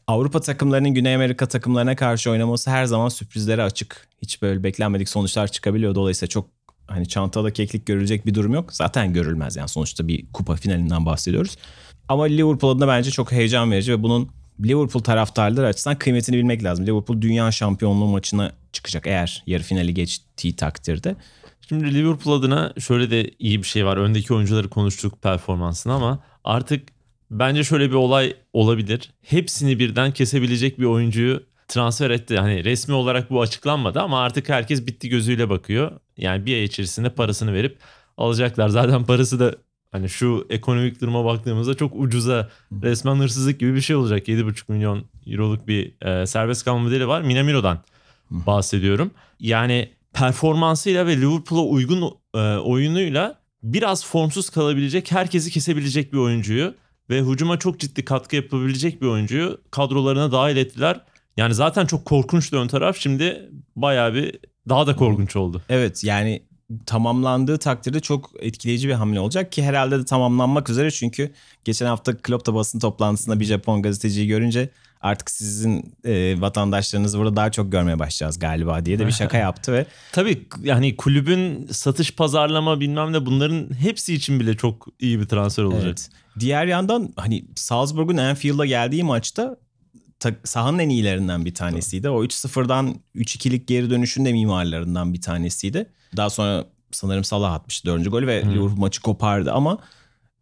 [0.07, 4.07] Avrupa takımlarının Güney Amerika takımlarına karşı oynaması her zaman sürprizlere açık.
[4.21, 5.95] Hiç böyle beklenmedik sonuçlar çıkabiliyor.
[5.95, 8.73] Dolayısıyla çok hani çantada keklik görülecek bir durum yok.
[8.73, 11.57] Zaten görülmez yani sonuçta bir kupa finalinden bahsediyoruz.
[12.07, 14.29] Ama Liverpool adına bence çok heyecan verici ve bunun
[14.63, 16.87] Liverpool taraftarları açısından kıymetini bilmek lazım.
[16.87, 21.15] Liverpool dünya şampiyonluğu maçına çıkacak eğer yarı finali geçtiği takdirde.
[21.69, 23.97] Şimdi Liverpool adına şöyle de iyi bir şey var.
[23.97, 26.87] Öndeki oyuncuları konuştuk performansını ama artık
[27.31, 29.11] bence şöyle bir olay olabilir.
[29.21, 32.37] Hepsini birden kesebilecek bir oyuncuyu transfer etti.
[32.37, 35.91] Hani resmi olarak bu açıklanmadı ama artık herkes bitti gözüyle bakıyor.
[36.21, 37.77] Yani bir ay içerisinde parasını verip
[38.17, 38.69] alacaklar.
[38.69, 39.55] Zaten parası da
[39.91, 42.49] hani şu ekonomik duruma baktığımızda çok ucuza
[42.83, 44.27] resmen hırsızlık gibi bir şey olacak.
[44.27, 47.21] 7,5 milyon euroluk bir e, serbest kalma modeli var.
[47.21, 47.79] Minamiro'dan
[48.31, 49.11] bahsediyorum.
[49.39, 56.73] Yani performansıyla ve Liverpool'a uygun e, oyunuyla biraz formsuz kalabilecek, herkesi kesebilecek bir oyuncuyu
[57.09, 60.99] ve hücuma çok ciddi katkı yapabilecek bir oyuncuyu kadrolarına dahil ettiler.
[61.37, 62.97] Yani zaten çok korkunçtu ön taraf.
[62.97, 65.61] Şimdi bayağı bir daha da korkunç oldu.
[65.69, 66.41] Evet yani
[66.85, 71.31] tamamlandığı takdirde çok etkileyici bir hamle olacak ki herhalde de tamamlanmak üzere çünkü
[71.65, 74.69] geçen hafta Klopp'ta basın toplantısında bir Japon gazeteciyi görünce
[75.01, 79.73] artık sizin e, vatandaşlarınızı burada daha çok görmeye başlayacağız galiba diye de bir şaka yaptı
[79.73, 85.25] ve tabii yani kulübün satış pazarlama bilmem ne bunların hepsi için bile çok iyi bir
[85.25, 85.85] transfer olacak.
[85.85, 86.09] Evet.
[86.39, 89.57] Diğer yandan hani Salzburg'un Anfield'a geldiği maçta
[90.43, 92.09] sahanın en iyilerinden bir tanesiydi.
[92.09, 95.85] O 3-0'dan 3-2'lik geri dönüşün de mimarlarından bir tanesiydi.
[96.17, 98.51] Daha sonra sanırım Salah atmıştı dördüncü golü ve hmm.
[98.51, 99.77] Liverpool maçı kopardı ama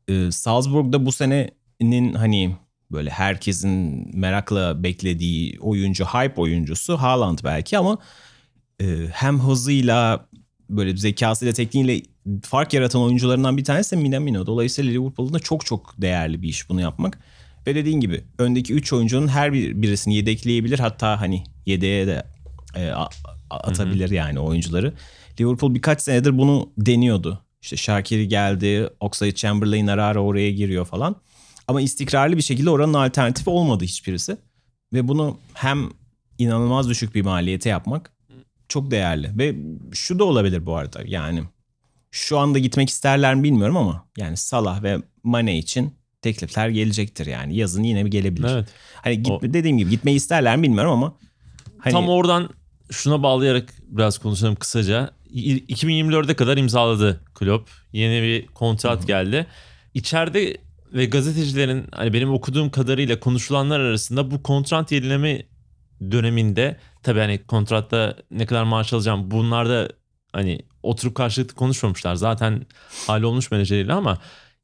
[0.08, 2.56] e, Salzburg'da bu senenin hani
[2.92, 7.98] böyle herkesin merakla beklediği oyuncu, hype oyuncusu Haaland belki ama
[8.82, 10.26] e, hem hızıyla
[10.70, 12.02] böyle zekasıyla tekniğiyle
[12.44, 14.46] fark yaratan oyuncularından bir tanesi de Minamino.
[14.46, 17.20] Dolayısıyla Liverpool'un da çok çok değerli bir iş bunu yapmak.
[17.68, 20.80] Ve dediğin gibi öndeki 3 oyuncunun her bir, birisini yedekleyebilir.
[20.80, 22.24] Hatta hani yedeğe de
[22.76, 22.92] e,
[23.50, 24.94] atabilir yani oyuncuları.
[25.40, 27.42] Liverpool birkaç senedir bunu deniyordu.
[27.62, 31.16] İşte Şakiri geldi, Oxlade Chamberlain ara ara oraya giriyor falan.
[31.68, 34.38] Ama istikrarlı bir şekilde oranın alternatifi olmadı hiçbirisi.
[34.94, 35.90] Ve bunu hem
[36.38, 38.12] inanılmaz düşük bir maliyete yapmak
[38.70, 39.38] çok değerli.
[39.38, 39.56] Ve
[39.94, 41.44] şu da olabilir bu arada yani
[42.12, 47.56] şu anda gitmek isterler mi bilmiyorum ama yani Salah ve Mane için teklifler gelecektir yani.
[47.56, 48.50] Yazın yine bir gelebilir.
[48.50, 48.68] Evet.
[48.96, 51.16] Hani git, O- dediğim gibi gitmeyi isterler mi bilmiyorum ama
[51.78, 52.50] hani Tam oradan
[52.92, 55.12] şuna bağlayarak biraz konuşalım kısaca.
[55.30, 57.70] İ- 2024'e kadar imzaladı Klopp.
[57.94, 59.48] Yeni bir kontrat geldi.
[59.94, 60.58] İçeride
[60.94, 65.44] ve gazetecilerin hani benim okuduğum kadarıyla konuşulanlar arasında bu kontrat yenileme
[66.12, 69.90] döneminde tabii hani kontratta ne kadar maaş alacağım bunlar da
[70.34, 72.16] hani oturup karşılıklı konuşmamışlar.
[72.16, 72.66] Zaten
[73.08, 74.18] hallolmuş menajeriyle ama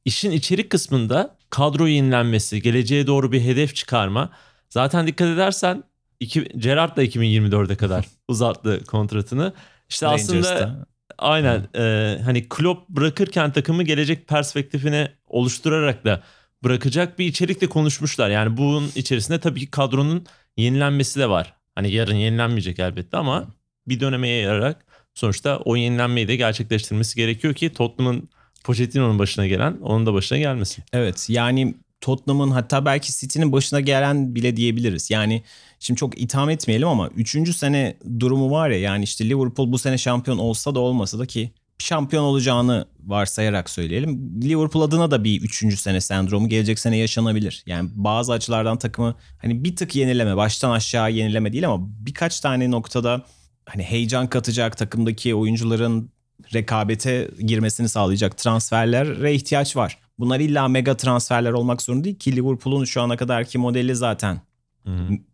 [0.06, 4.30] işin içerik kısmında kadro yenilenmesi, geleceğe doğru bir hedef çıkarma.
[4.70, 5.84] Zaten dikkat edersen
[6.20, 9.54] iki, Gerrard da 2024'e kadar uzattı kontratını.
[9.90, 10.86] İşte aslında
[11.18, 16.24] aynen e, hani Klopp bırakırken takımı gelecek perspektifini oluşturarak da
[16.64, 18.30] bırakacak bir içerikle konuşmuşlar.
[18.30, 20.26] Yani bunun içerisinde tabii ki kadronun
[20.58, 21.54] yenilenmesi de var.
[21.76, 23.48] Hani yarın yenilenmeyecek elbette ama
[23.88, 28.30] bir döneme yayarak sonuçta o yenilenmeyi de gerçekleştirmesi gerekiyor ki Tottenham'ın
[28.66, 30.84] Pochettino'nun başına gelen onun da başına gelmesin.
[30.94, 35.12] Evet yani Tottenham'ın hatta belki City'nin başına gelen bile diyebiliriz.
[35.12, 35.44] Yani
[35.80, 37.56] şimdi çok itham etmeyelim ama 3.
[37.56, 41.52] sene durumu var ya yani işte Liverpool bu sene şampiyon olsa da olmasa da ki
[41.80, 44.42] şampiyon olacağını varsayarak söyleyelim.
[44.42, 45.80] Liverpool adına da bir 3.
[45.80, 47.64] sene sendromu gelecek sene yaşanabilir.
[47.66, 52.72] Yani bazı açılardan takımı hani bir tık yenileme baştan aşağı yenileme değil ama birkaç tane
[52.72, 53.26] noktada
[53.66, 56.15] hani heyecan katacak takımdaki oyuncuların
[56.54, 59.98] rekabete girmesini sağlayacak transferlere ihtiyaç var.
[60.20, 64.42] Bunlar illa mega transferler olmak zorunda değil ki Liverpool'un şu ana kadarki modeli zaten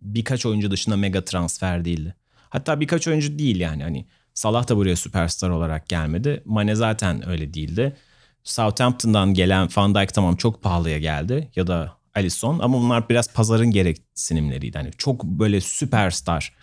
[0.02, 2.16] birkaç oyuncu dışında mega transfer değildi.
[2.50, 6.42] Hatta birkaç oyuncu değil yani hani Salah da buraya süperstar olarak gelmedi.
[6.46, 7.96] Mane zaten öyle değildi.
[8.44, 13.72] Southampton'dan gelen Van Dijk tamam çok pahalıya geldi ya da Alisson ama bunlar biraz pazarın
[13.72, 14.78] gereksinimleriydi.
[14.78, 16.54] Hani çok böyle süperstar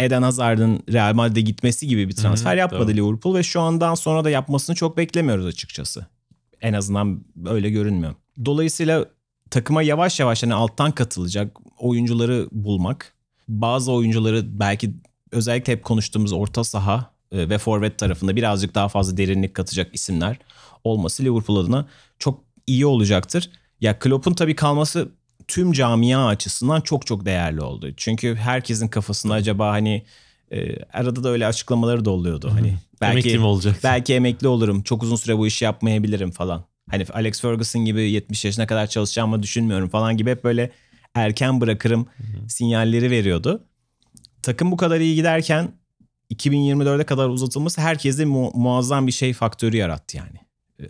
[0.00, 2.96] Eden Hazard'ın Real Madrid'e gitmesi gibi bir transfer Hı hı, yapmadı doğru.
[2.96, 6.06] Liverpool ve şu andan sonra da yapmasını çok beklemiyoruz açıkçası.
[6.60, 8.14] En azından öyle görünmüyor.
[8.44, 9.06] Dolayısıyla
[9.50, 13.14] takıma yavaş yavaş hani alttan katılacak oyuncuları bulmak,
[13.48, 14.94] bazı oyuncuları belki
[15.32, 20.36] özellikle hep konuştuğumuz orta saha e, ve forvet tarafında birazcık daha fazla derinlik katacak isimler
[20.84, 21.86] olması Liverpool adına
[22.18, 23.50] çok iyi olacaktır.
[23.80, 25.08] Ya Klopp'un tabii kalması
[25.50, 27.92] tüm camia açısından çok çok değerli oldu.
[27.96, 30.04] Çünkü herkesin kafasında acaba hani
[30.52, 32.50] e, arada da öyle açıklamaları da oluyordu.
[32.52, 33.76] Hani Emekli mi belki olacak?
[33.84, 34.82] belki emekli olurum.
[34.82, 36.64] Çok uzun süre bu işi yapmayabilirim falan.
[36.90, 40.70] Hani Alex Ferguson gibi 70 yaşına kadar çalışacağımı düşünmüyorum falan gibi hep böyle
[41.14, 42.06] erken bırakırım
[42.48, 43.64] sinyalleri veriyordu.
[44.42, 45.72] Takım bu kadar iyi giderken
[46.34, 50.38] 2024'e kadar uzatılması herkeste mu- muazzam bir şey faktörü yarattı yani.
[50.80, 50.84] Ee,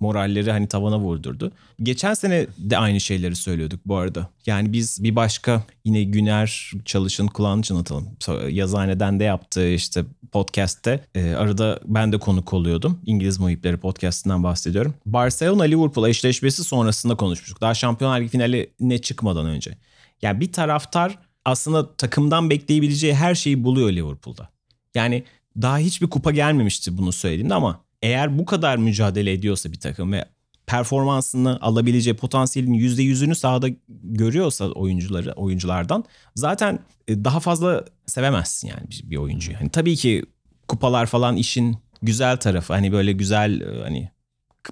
[0.00, 1.52] moralleri hani tavana vurdurdu.
[1.82, 4.28] Geçen sene de aynı şeyleri söylüyorduk bu arada.
[4.46, 8.08] Yani biz bir başka yine Güner Çalış'ın kulağını çınlatalım.
[8.48, 13.00] Yazıhane'den de yaptığı işte podcast'te e, arada ben de konuk oluyordum.
[13.06, 14.94] İngiliz Muhipleri podcast'inden bahsediyorum.
[15.06, 17.60] Barcelona Liverpool eşleşmesi sonrasında konuşmuştuk.
[17.60, 19.78] Daha Şampiyonlar Ligi finaline çıkmadan önce.
[20.22, 24.48] Yani bir taraftar aslında takımdan bekleyebileceği her şeyi buluyor Liverpool'da.
[24.94, 25.24] Yani
[25.62, 30.24] daha hiçbir kupa gelmemişti bunu söylediğimde ama eğer bu kadar mücadele ediyorsa bir takım ve
[30.66, 33.68] performansını alabileceği potansiyelin %100'ünü sahada
[34.02, 36.04] görüyorsa oyuncuları oyunculardan
[36.34, 36.78] zaten
[37.08, 39.60] e, daha fazla sevemezsin yani bir, bir oyuncuyu.
[39.60, 40.24] Hani tabii ki
[40.68, 42.72] kupalar falan işin güzel tarafı.
[42.72, 44.10] Hani böyle güzel e, hani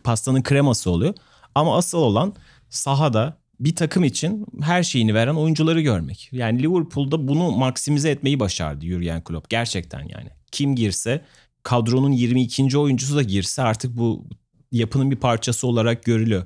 [0.04, 1.14] pastanın kreması oluyor.
[1.54, 2.34] Ama asıl olan
[2.68, 6.28] sahada bir takım için her şeyini veren oyuncuları görmek.
[6.32, 9.50] Yani Liverpool'da bunu maksimize etmeyi başardı Jurgen Klopp.
[9.50, 10.30] Gerçekten yani.
[10.52, 11.24] Kim girse
[11.64, 12.78] kadronun 22.
[12.78, 14.28] oyuncusu da girse artık bu
[14.72, 16.44] yapının bir parçası olarak görülüyor.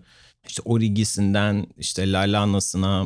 [0.49, 3.05] İşte Origi'sinden işte Lallana'sına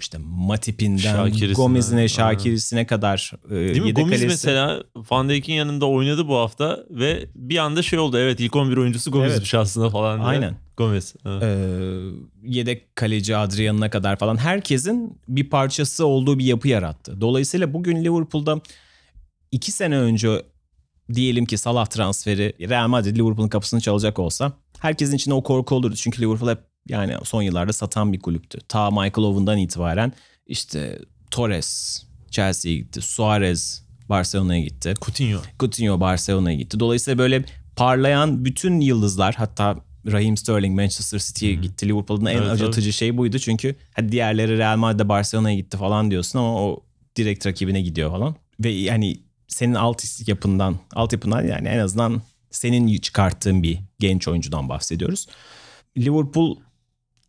[0.00, 2.06] işte Matip'inden Gomez'ine aynen.
[2.06, 3.88] Şakir'isine kadar e, Değil mi?
[3.88, 8.18] yedek Gomez kalesi- mesela Van Dijk'in yanında oynadı bu hafta ve bir anda şey oldu.
[8.18, 10.18] Evet ilk 11 oyuncusu Gomez'miş aslında falan.
[10.18, 10.28] diye.
[10.28, 10.56] Aynen.
[10.76, 11.14] Gomez.
[11.26, 11.42] evet.
[11.42, 11.98] Ee,
[12.42, 17.20] yedek kaleci Adrian'ına kadar falan herkesin bir parçası olduğu bir yapı yarattı.
[17.20, 18.60] Dolayısıyla bugün Liverpool'da
[19.52, 20.42] iki sene önce
[21.14, 25.96] diyelim ki Salah transferi Real Madrid Liverpool'un kapısını çalacak olsa herkesin içinde o korku olurdu.
[25.96, 28.58] Çünkü Liverpool hep yani son yıllarda satan bir kulüptü.
[28.68, 30.12] Ta Michael Owen'dan itibaren
[30.46, 30.98] işte
[31.30, 33.00] Torres Chelsea'ye gitti.
[33.02, 34.94] Suarez Barcelona'ya gitti.
[35.00, 35.38] Coutinho.
[35.60, 36.80] Coutinho Barcelona'ya gitti.
[36.80, 37.44] Dolayısıyla böyle
[37.76, 41.88] parlayan bütün yıldızlar hatta Raheem Sterling Manchester City'ye gitti.
[41.88, 43.38] Liverpool'un en Evet, acıtıcı şeyi buydu.
[43.38, 46.84] Çünkü hadi diğerleri Real Madrid'de Barcelona'ya gitti falan diyorsun ama o
[47.16, 48.34] direkt rakibine gidiyor falan.
[48.60, 49.20] Ve yani
[49.52, 55.26] senin alt yapından, alt yapından yani en azından senin çıkarttığın bir genç oyuncudan bahsediyoruz.
[55.98, 56.56] Liverpool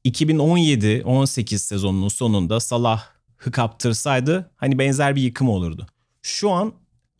[0.06, 5.88] 2017-18 sezonunun sonunda Salah'ı kaptırsaydı hani benzer bir yıkım olurdu.
[6.22, 6.74] Şu an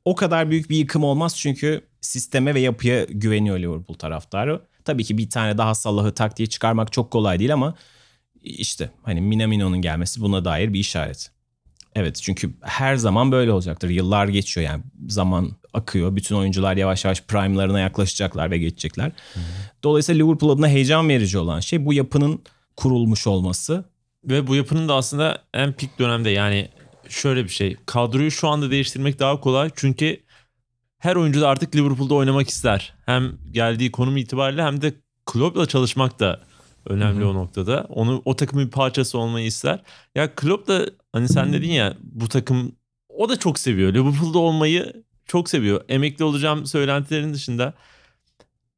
[0.06, 4.62] o kadar büyük bir yıkım olmaz çünkü sisteme ve yapıya güveniyor Liverpool taraftarı.
[4.86, 7.76] Tabii ki bir tane daha Salah'ı taktiği çıkarmak çok kolay değil ama
[8.42, 11.32] işte hani Minamino'nun gelmesi buna dair bir işaret.
[11.96, 13.90] Evet çünkü her zaman böyle olacaktır.
[13.90, 16.16] Yıllar geçiyor yani zaman akıyor.
[16.16, 19.12] Bütün oyuncular yavaş yavaş prime'larına yaklaşacaklar ve geçecekler.
[19.84, 22.42] Dolayısıyla Liverpool adına heyecan verici olan şey bu yapının
[22.78, 23.86] kurulmuş olması.
[24.24, 26.70] Ve bu yapının da aslında en pik dönemde yani
[27.10, 27.78] şöyle bir şey.
[27.86, 29.70] Kadroyu şu anda değiştirmek daha kolay.
[29.76, 30.24] Çünkü
[31.00, 32.94] her oyuncu da artık Liverpool'da oynamak ister.
[33.06, 34.94] Hem geldiği konum itibariyle hem de
[35.26, 36.42] Klopp'la çalışmak da
[36.86, 37.86] önemli o noktada.
[37.90, 39.84] Onu o takımın bir parçası olmayı ister.
[40.16, 42.76] Ya Klopp da hani sen dedin ya bu takım
[43.10, 43.94] o da çok seviyor.
[43.94, 45.82] Liverpool'da olmayı çok seviyor.
[45.90, 47.74] Emekli olacağım söylentilerin dışında.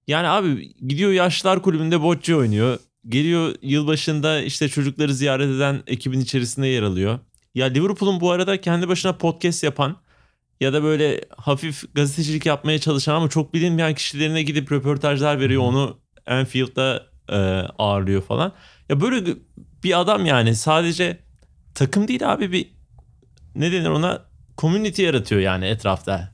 [0.08, 2.80] Yani abi gidiyor yaşlar kulübünde bocce oynuyor.
[3.08, 7.20] Geliyor yılbaşında işte çocukları ziyaret eden ekibin içerisinde yer alıyor.
[7.56, 9.98] Ya Liverpool'un bu arada kendi başına podcast yapan
[10.62, 15.62] ya da böyle hafif gazetecilik yapmaya çalışan ama çok bilinmeyen kişilerine gidip röportajlar veriyor.
[15.62, 17.36] Onu Anfield'da e,
[17.80, 18.54] ağırlıyor falan.
[18.90, 19.26] Ya böyle
[19.84, 21.25] bir adam yani sadece
[21.76, 22.76] takım değil abi bir
[23.56, 24.22] ne denir ona
[24.58, 26.32] community yaratıyor yani etrafta.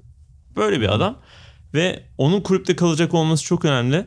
[0.56, 1.22] Böyle bir adam
[1.74, 4.06] ve onun kulüpte kalacak olması çok önemli.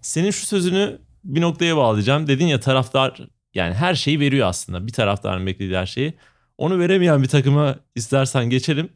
[0.00, 2.26] Senin şu sözünü bir noktaya bağlayacağım.
[2.26, 3.20] Dedin ya taraftar
[3.54, 4.86] yani her şeyi veriyor aslında.
[4.86, 6.14] Bir taraftarın beklediği her şeyi.
[6.58, 8.88] Onu veremeyen bir takıma istersen geçelim.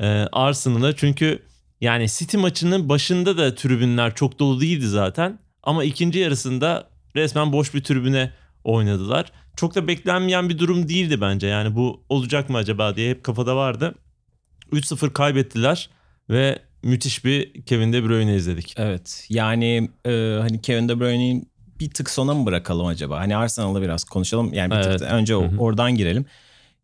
[0.00, 1.42] Ee, Arsenal'a çünkü
[1.80, 5.38] yani City maçının başında da tribünler çok dolu değildi zaten.
[5.62, 8.32] Ama ikinci yarısında resmen boş bir tribüne
[8.64, 9.32] oynadılar.
[9.56, 11.46] Çok da beklenmeyen bir durum değildi bence.
[11.46, 13.94] Yani bu olacak mı acaba diye hep kafada vardı.
[14.72, 15.90] 3-0 kaybettiler
[16.30, 18.74] ve müthiş bir Kevin De Bruyne izledik.
[18.78, 21.42] Evet yani e, hani Kevin De Bruyne'yi
[21.80, 23.18] bir tık sona mı bırakalım acaba?
[23.20, 24.54] Hani Arsenal'la biraz konuşalım.
[24.54, 24.98] Yani bir Evet.
[24.98, 25.58] tık önce o- Hı hı.
[25.58, 26.26] oradan girelim.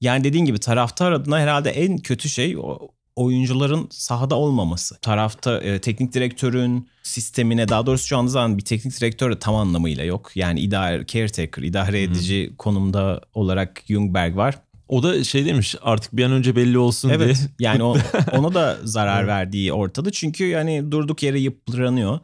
[0.00, 2.78] Yani dediğin gibi taraftar adına herhalde en kötü şey o
[3.16, 5.00] oyuncuların sahada olmaması.
[5.00, 9.54] Tarafta e, teknik direktörün sistemine daha doğrusu şu anda zaten bir teknik direktör de tam
[9.54, 10.30] anlamıyla yok.
[10.34, 14.58] Yani idare caretaker, idare edici konumda olarak Jungberg var.
[14.88, 17.20] O da şey demiş artık bir an önce belli olsun diye.
[17.22, 17.96] Evet yani o,
[18.32, 20.10] ona da zarar verdiği ortada.
[20.10, 22.18] Çünkü yani durduk yere yıpranıyor.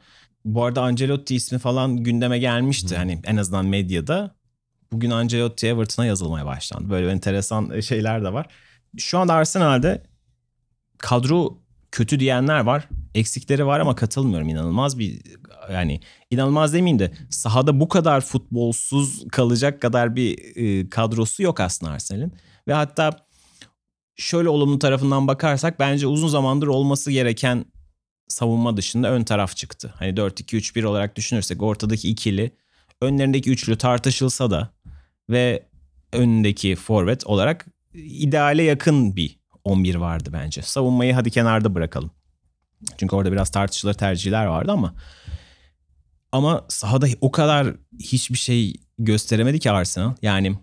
[0.44, 2.96] Bu arada Ancelotti ismi falan gündeme gelmişti.
[2.96, 4.34] Hani en azından medyada.
[4.92, 6.90] Bugün Ancelotti Everton'a yazılmaya başlandı.
[6.90, 8.46] Böyle enteresan şeyler de var.
[8.98, 10.02] Şu anda Arsenal'de
[10.98, 11.58] kadro
[11.92, 12.88] kötü diyenler var.
[13.14, 14.48] Eksikleri var ama katılmıyorum.
[14.48, 15.20] İnanılmaz bir
[15.72, 21.92] yani inanılmaz demeyeyim de sahada bu kadar futbolsuz kalacak kadar bir e, kadrosu yok aslında
[21.92, 22.32] Arsenal'in.
[22.68, 23.26] Ve hatta
[24.16, 27.64] şöyle olumlu tarafından bakarsak bence uzun zamandır olması gereken
[28.28, 29.94] savunma dışında ön taraf çıktı.
[29.96, 32.50] Hani 4-2-3-1 olarak düşünürsek ortadaki ikili,
[33.00, 34.70] önlerindeki üçlü tartışılsa da
[35.30, 35.66] ve
[36.12, 40.62] önündeki forvet olarak ideale yakın bir 11 vardı bence.
[40.62, 42.10] Savunmayı hadi kenarda bırakalım.
[42.98, 44.94] Çünkü orada biraz tartışılır tercihler vardı ama
[46.32, 50.14] ama sahada o kadar hiçbir şey gösteremedi ki Arsenal.
[50.22, 50.58] Yani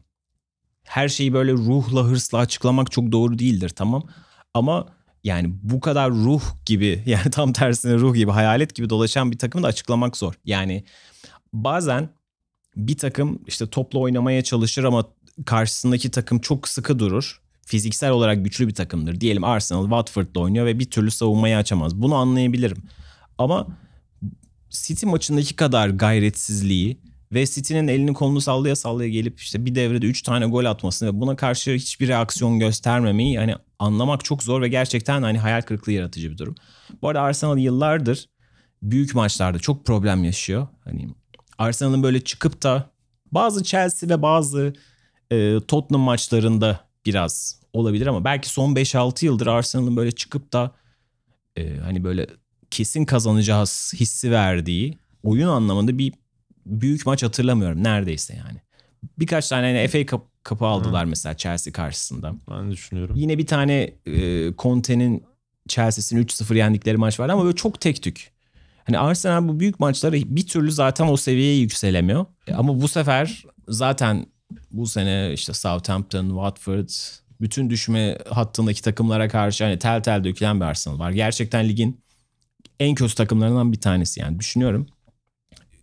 [0.83, 4.03] her şeyi böyle ruhla hırsla açıklamak çok doğru değildir tamam.
[4.53, 4.87] Ama
[5.23, 9.63] yani bu kadar ruh gibi yani tam tersine ruh gibi hayalet gibi dolaşan bir takımı
[9.63, 10.33] da açıklamak zor.
[10.45, 10.83] Yani
[11.53, 12.09] bazen
[12.75, 15.05] bir takım işte topla oynamaya çalışır ama
[15.45, 17.42] karşısındaki takım çok sıkı durur.
[17.65, 19.21] Fiziksel olarak güçlü bir takımdır.
[19.21, 21.95] Diyelim Arsenal Watford'la oynuyor ve bir türlü savunmayı açamaz.
[21.95, 22.77] Bunu anlayabilirim.
[23.37, 23.67] Ama
[24.69, 26.97] City maçındaki kadar gayretsizliği
[27.33, 31.19] ve City'nin elini kolunu sallaya sallaya gelip işte bir devrede 3 tane gol atmasını ve
[31.19, 36.31] buna karşı hiçbir reaksiyon göstermemeyi hani anlamak çok zor ve gerçekten hani hayal kırıklığı yaratıcı
[36.31, 36.55] bir durum.
[37.01, 38.29] Bu arada Arsenal yıllardır
[38.81, 40.67] büyük maçlarda çok problem yaşıyor.
[40.83, 41.07] Hani
[41.57, 42.89] Arsenal'ın böyle çıkıp da
[43.31, 44.73] bazı Chelsea ve bazı
[45.31, 50.71] e, Tottenham maçlarında biraz olabilir ama belki son 5-6 yıldır Arsenal'ın böyle çıkıp da
[51.55, 52.27] e, hani böyle
[52.71, 56.13] kesin kazanacağız hissi verdiği oyun anlamında bir
[56.65, 58.61] büyük maç hatırlamıyorum neredeyse yani.
[59.19, 62.35] Birkaç tane hani FA Cup kapı aldılar mesela Chelsea karşısında.
[62.49, 63.15] Ben düşünüyorum.
[63.15, 65.23] Yine bir tane e, Conte'nin
[65.67, 68.31] Chelsea'sini 3-0 yendikleri maç vardı ama böyle çok tek tük.
[68.83, 72.25] Hani Arsenal bu büyük maçları bir türlü zaten o seviyeye yükselemiyor.
[72.47, 74.25] E, Ama bu sefer zaten
[74.71, 76.89] bu sene işte Southampton, Watford
[77.41, 81.11] bütün düşme hattındaki takımlara karşı hani tel tel dökülen bir Arsenal var.
[81.11, 82.01] Gerçekten ligin
[82.79, 84.87] en kötü takımlarından bir tanesi yani düşünüyorum.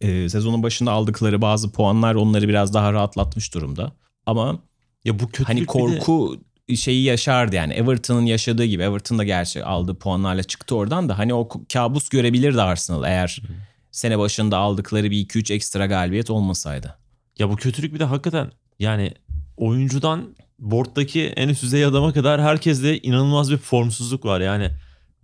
[0.01, 3.93] Ee, sezonun başında aldıkları bazı puanlar onları biraz daha rahatlatmış durumda.
[4.27, 4.59] Ama
[5.05, 6.37] Ya bu kötülük hani bir de- korku
[6.77, 7.73] şeyi yaşardı yani.
[7.73, 8.83] Everton'ın yaşadığı gibi.
[8.83, 11.19] Everton da gerçi aldığı puanlarla çıktı oradan da.
[11.19, 13.43] Hani o kabus görebilirdi Arsenal eğer
[13.91, 16.99] sene başında aldıkları bir 2-3 ekstra galibiyet olmasaydı.
[17.41, 19.15] Ya bu kötülük bir de hakikaten yani
[19.57, 24.41] oyuncudan board'daki en üst düzey adama kadar herkeste inanılmaz bir formsuzluk var.
[24.41, 24.71] Yani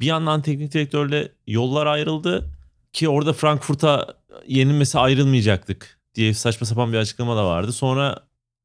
[0.01, 2.51] bir yandan teknik direktörle yollar ayrıldı
[2.93, 4.07] ki orada Frankfurt'a
[4.47, 7.73] yenilmesi ayrılmayacaktık diye saçma sapan bir açıklama da vardı.
[7.73, 8.21] Sonra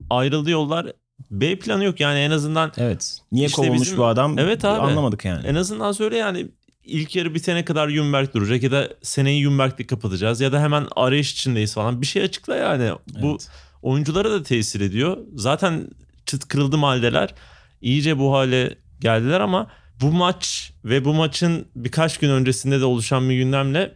[0.10, 0.94] ayrıldı yollar.
[1.32, 3.18] B planı yok yani en azından Evet.
[3.32, 4.40] Niye İşte kovulmuş bizim- bu adam?
[4.40, 4.82] Evet abi.
[4.82, 5.48] Anlamadık yani.
[5.48, 6.48] en azından söyle yani
[6.86, 11.32] ilk yarı bitene kadar Jumberg duracak ya da seneyi Jumberg'le kapatacağız ya da hemen arayış
[11.32, 12.02] içindeyiz falan.
[12.02, 12.91] Bir şey açıkla yani.
[13.22, 13.50] Bu Evet.
[13.82, 15.17] oyunculara da tesir ediyor.
[15.36, 15.88] Zaten
[16.26, 17.34] çıt kırıldı haldeler.
[17.82, 23.30] İyice bu hale geldiler ama bu maç ve bu maçın birkaç gün öncesinde de oluşan
[23.30, 23.96] bir gündemle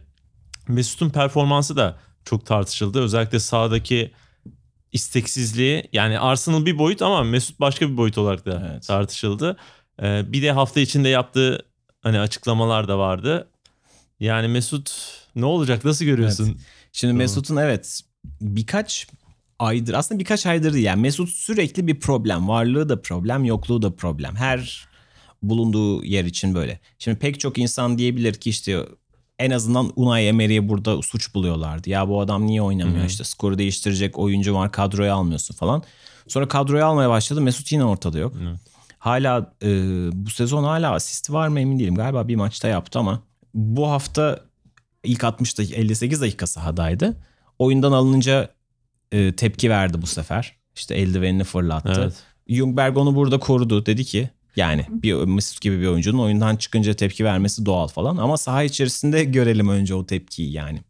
[0.68, 3.00] Mesut'un performansı da çok tartışıldı.
[3.00, 4.12] Özellikle sahadaki
[4.92, 8.86] isteksizliği yani Arsenal bir boyut ama Mesut başka bir boyut olarak da Evet.
[8.86, 9.56] tartışıldı.
[10.02, 11.66] Ee, bir de hafta içinde yaptığı
[12.06, 13.48] hani açıklamalar da vardı.
[14.20, 14.90] Yani Mesut
[15.36, 16.60] ne olacak nasıl görüyorsun?
[16.92, 17.18] Şimdi Tamam.
[17.18, 18.00] Mesut'un evet
[18.40, 19.06] birkaç
[19.58, 22.48] aydır aslında birkaç aydır değil yani Mesut sürekli bir problem.
[22.48, 24.36] Varlığı da problem, yokluğu da problem.
[24.36, 24.88] Her
[25.42, 26.80] bulunduğu yer için böyle.
[26.98, 28.86] Şimdi pek çok insan diyebilir ki işte
[29.38, 31.90] en azından Unai Emery'e burada suç buluyorlardı.
[31.90, 32.98] Ya bu adam niye oynamıyor?
[32.98, 33.06] Hı hı.
[33.06, 35.82] İşte skoru değiştirecek oyuncu var kadroya almıyorsun falan.
[36.28, 37.40] Sonra kadroya almaya başladı.
[37.40, 38.34] Mesut yine ortada yok.
[38.42, 38.75] Evet.
[39.06, 39.68] Hala e,
[40.12, 41.94] bu sezon hala asisti var mı emin değilim.
[41.94, 43.22] Galiba bir maçta yaptı ama
[43.54, 44.40] bu hafta
[45.04, 47.16] ilk 60 dakika 58 dakika sahadaydı.
[47.58, 48.48] Oyundan alınınca
[49.12, 50.56] e, tepki verdi bu sefer.
[50.76, 52.00] İşte eldivenini fırlattı.
[52.02, 52.14] Evet.
[52.48, 53.86] Jungberg onu burada korudu.
[53.86, 58.16] Dedi ki yani bir Mesut gibi bir oyuncunun oyundan çıkınca tepki vermesi doğal falan.
[58.16, 60.80] Ama saha içerisinde görelim önce o tepkiyi yani.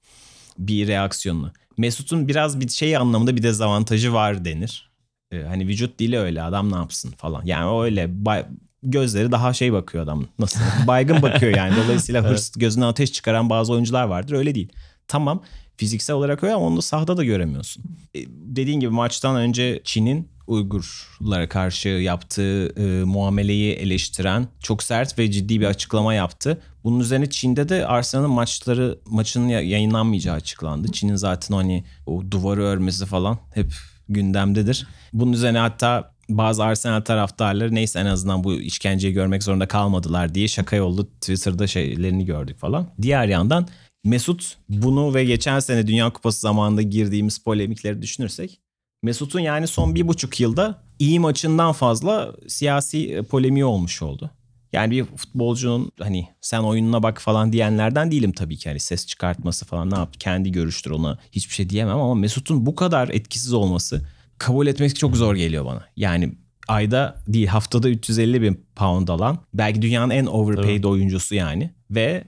[0.59, 1.53] Bir reaksiyonunu.
[1.79, 4.86] Mesut'un biraz bir şey anlamında bir dezavantajı var denir.
[5.33, 7.43] Ee, hani vücut dili öyle adam ne yapsın falan.
[7.45, 8.47] Yani öyle bay-
[8.83, 10.27] gözleri daha şey bakıyor adam.
[10.39, 10.61] Nasıl?
[10.87, 11.75] Baygın bakıyor yani.
[11.85, 14.33] Dolayısıyla hırs gözüne ateş çıkaran bazı oyuncular vardır.
[14.35, 14.73] Öyle değil.
[15.09, 15.43] Tamam
[15.77, 17.85] fiziksel olarak öyle ama onu da sahada da göremiyorsun.
[18.15, 25.31] E, dediğin gibi maçtan önce Çin'in Uygurlara karşı yaptığı e, muameleyi eleştiren çok sert ve
[25.31, 26.61] ciddi bir açıklama yaptı.
[26.85, 30.93] Bunun üzerine Çin'de de Arsenal'ın maçları maçının ya- yayınlanmayacağı açıklandı.
[30.93, 33.73] Çin'in zaten hani o duvarı örmesi falan hep
[34.09, 34.87] gündemdedir.
[35.13, 40.49] Bunun üzerine hatta bazı Arsenal taraftarları neyse en azından bu işkenceyi görmek zorunda kalmadılar diye
[40.49, 42.87] şaka yollu Twitter'da şeylerini gördük falan.
[43.03, 43.69] Diğer yandan
[44.05, 48.61] Mesut bunu ve geçen sene Dünya Kupası zamanında girdiğimiz polemikleri düşünürsek
[49.03, 54.31] Mesut'un yani son bir buçuk yılda iyi maçından fazla siyasi e, polemiği olmuş oldu.
[54.73, 58.69] Yani bir futbolcunun hani sen oyununa bak falan diyenlerden değilim tabii ki.
[58.69, 62.75] Hani ses çıkartması falan ne yap kendi görüştür ona hiçbir şey diyemem ama Mesut'un bu
[62.75, 64.07] kadar etkisiz olması
[64.39, 65.85] kabul etmek çok zor geliyor bana.
[65.97, 66.33] Yani
[66.69, 72.25] ayda değil haftada 350 bin pound alan belki dünyanın en overpaid oyuncusu yani ve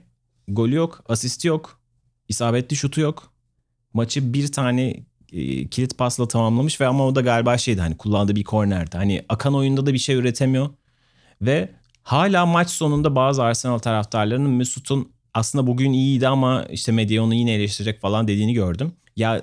[0.47, 1.79] golü yok, asisti yok,
[2.29, 3.33] isabetli şutu yok.
[3.93, 8.35] Maçı bir tane e, kilit pasla tamamlamış ve ama o da galiba şeydi hani kullandığı
[8.35, 8.97] bir kornerdi.
[8.97, 10.69] Hani akan oyunda da bir şey üretemiyor
[11.41, 11.69] ve
[12.09, 17.53] hala maç sonunda bazı Arsenal taraftarlarının Mesut'un aslında bugün iyiydi ama işte medya onu yine
[17.53, 18.91] eleştirecek falan dediğini gördüm.
[19.15, 19.41] Ya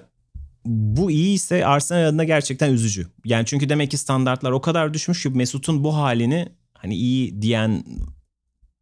[0.65, 3.07] bu iyi ise Arsenal adına gerçekten üzücü.
[3.25, 7.85] Yani çünkü demek ki standartlar o kadar düşmüş ki Mesut'un bu halini hani iyi diyen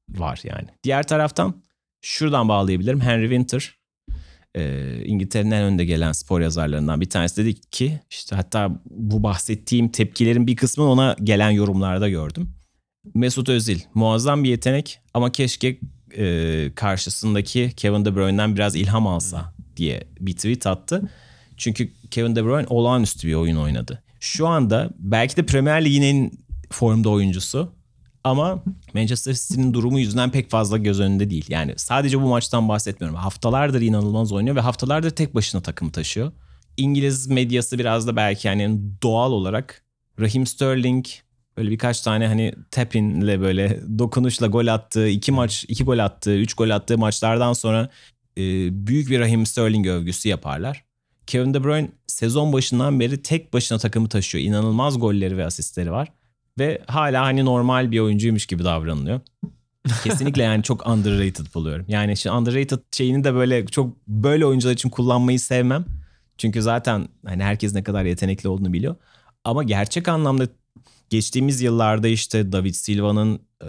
[0.08, 0.68] var yani.
[0.84, 1.62] Diğer taraftan
[2.02, 3.00] şuradan bağlayabilirim.
[3.00, 3.74] Henry Winter
[4.54, 9.88] e, İngiltere'nin en önde gelen spor yazarlarından bir tanesi dedi ki işte hatta bu bahsettiğim
[9.88, 12.54] tepkilerin bir kısmını ona gelen yorumlarda gördüm.
[13.14, 15.78] Mesut Özil muazzam bir yetenek ama keşke
[16.16, 21.10] e, karşısındaki Kevin De Bruyne'den biraz ilham alsa diye bir tweet attı.
[21.56, 24.02] Çünkü Kevin De Bruyne olağanüstü bir oyun oynadı.
[24.20, 26.30] Şu anda belki de Premier Lig'in en
[26.70, 27.72] formda oyuncusu
[28.24, 28.62] ama
[28.94, 31.46] Manchester City'nin durumu yüzünden pek fazla göz önünde değil.
[31.48, 33.18] Yani sadece bu maçtan bahsetmiyorum.
[33.18, 36.32] Haftalardır inanılmaz oynuyor ve haftalardır tek başına takımı taşıyor.
[36.76, 39.84] İngiliz medyası biraz da belki yani doğal olarak
[40.20, 41.06] Raheem Sterling
[41.56, 46.54] böyle birkaç tane hani tapinle böyle dokunuşla gol attığı, iki maç, iki gol attığı, üç
[46.54, 47.88] gol attığı maçlardan sonra
[48.38, 48.42] e,
[48.86, 50.84] büyük bir Raheem Sterling övgüsü yaparlar.
[51.26, 54.44] Kevin De Bruyne sezon başından beri tek başına takımı taşıyor.
[54.44, 56.12] İnanılmaz golleri ve asistleri var.
[56.58, 59.20] Ve hala hani normal bir oyuncuymuş gibi davranılıyor.
[60.04, 61.84] Kesinlikle yani çok underrated buluyorum.
[61.88, 65.84] Yani şimdi underrated şeyini de böyle çok böyle oyuncular için kullanmayı sevmem.
[66.38, 68.96] Çünkü zaten hani herkes ne kadar yetenekli olduğunu biliyor.
[69.44, 70.48] Ama gerçek anlamda
[71.10, 73.68] geçtiğimiz yıllarda işte David Silva'nın, e,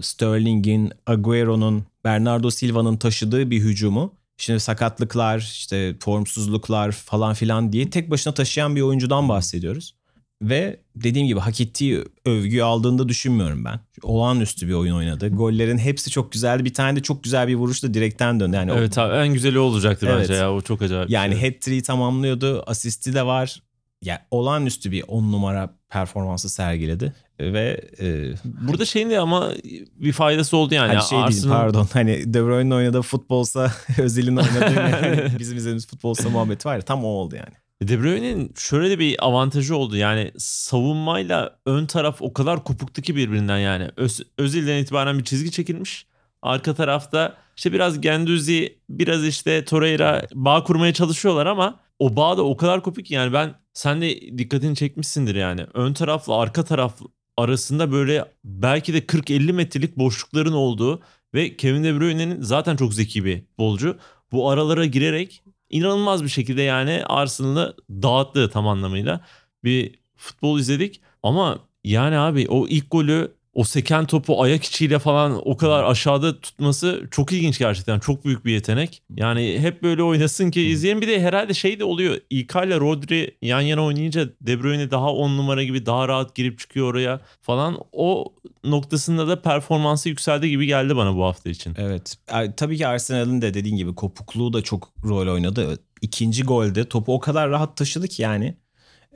[0.00, 8.10] Sterling'in, Agüero'nun, Bernardo Silva'nın taşıdığı bir hücumu Şimdi sakatlıklar, işte formsuzluklar falan filan diye tek
[8.10, 9.94] başına taşıyan bir oyuncudan bahsediyoruz.
[10.42, 13.80] Ve dediğim gibi hak ettiği övgüyü aldığında düşünmüyorum ben.
[14.02, 15.28] Olağanüstü bir oyun oynadı.
[15.28, 16.64] Gollerin hepsi çok güzeldi.
[16.64, 18.56] Bir tane de çok güzel bir vuruşla direkten döndü.
[18.56, 20.20] Yani evet abi en güzeli olacaktır Evet.
[20.20, 21.10] bence ya o çok acayip.
[21.10, 21.50] yani şey.
[21.50, 22.64] hat-trick'i tamamlıyordu.
[22.66, 23.62] Asisti de var.
[24.04, 27.12] Yani olağanüstü bir on numara performansı sergiledi.
[27.40, 29.50] Ve e, Burada şeyin de ama
[29.96, 30.92] bir faydası oldu yani.
[30.94, 35.86] hani şey değil Arsenal- pardon hani De Bruyne'in oynadığı futbolsa Özil'in oynadığı yani bizim izlediğimiz
[35.86, 37.54] futbolsa muhabbeti var ya tam o oldu yani.
[37.88, 39.96] De Bruyne'nin şöyle de bir avantajı oldu.
[39.96, 43.88] Yani savunmayla ön taraf o kadar kopuktu ki birbirinden yani.
[43.96, 46.06] Öz, Özil'den itibaren bir çizgi çekilmiş.
[46.42, 52.42] Arka tarafta işte biraz Genduzi, biraz işte Torreira bağ kurmaya çalışıyorlar ama o bağ da
[52.44, 55.66] o kadar kopuk ki yani ben sen de dikkatini çekmişsindir yani.
[55.74, 57.00] Ön tarafla arka taraf
[57.36, 61.02] arasında böyle belki de 40-50 metrelik boşlukların olduğu
[61.34, 63.98] ve Kevin De Bruyne'nin zaten çok zeki bir futbolcu.
[64.32, 69.20] Bu aralara girerek inanılmaz bir şekilde yani Arsenal'ı dağıttı tam anlamıyla.
[69.64, 75.40] Bir futbol izledik ama yani abi o ilk golü o seken topu ayak içiyle falan
[75.48, 77.98] o kadar aşağıda tutması çok ilginç gerçekten.
[77.98, 79.02] Çok büyük bir yetenek.
[79.16, 81.00] Yani hep böyle oynasın ki izleyelim.
[81.00, 82.16] Bir de herhalde şey de oluyor.
[82.30, 86.58] İlkay ile Rodri yan yana oynayınca De Bruyne daha on numara gibi daha rahat girip
[86.58, 87.78] çıkıyor oraya falan.
[87.92, 88.32] O
[88.64, 91.74] noktasında da performansı yükseldi gibi geldi bana bu hafta için.
[91.78, 92.16] Evet.
[92.56, 95.78] Tabii ki Arsenal'ın da dediğin gibi kopukluğu da çok rol oynadı.
[96.02, 98.54] İkinci golde topu o kadar rahat taşıdı ki yani.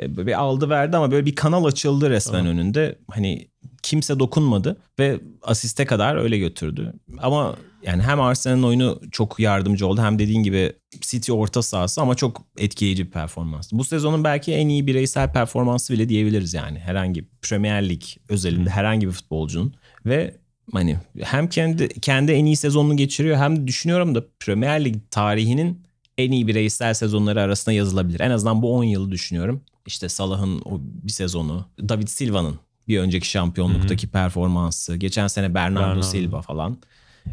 [0.01, 2.53] E, Böyle aldı verdi ama böyle bir kanal açıldı resmen Tamam.
[2.53, 2.99] önünde.
[3.11, 3.49] Hani
[3.83, 6.93] kimse dokunmadı ve asiste kadar öyle götürdü.
[7.19, 12.15] Ama yani hem Arsenal'ın oyunu çok yardımcı oldu hem dediğin gibi City orta sahası ama
[12.15, 13.73] çok etkileyici bir performans.
[13.73, 16.79] Bu sezonun belki en iyi bireysel performansı bile diyebiliriz yani.
[16.79, 19.75] Herhangi Premier Lig özelinde herhangi bir futbolcunun
[20.07, 20.35] ve
[20.73, 25.83] hani hem kendi kendi en iyi sezonunu geçiriyor hem düşünüyorum da Premier Lig tarihinin
[26.19, 28.21] en iyi bireysel sezonları arasında yazılabilir.
[28.21, 29.61] En azından bu 10 yılı düşünüyorum.
[29.87, 32.59] İşte Salah'ın o bir sezonu, David Silva'nın
[32.89, 36.03] bir önceki şampiyonluktaki performansı, geçen sene Bernardo, Bernardo.
[36.03, 36.79] Silva falan.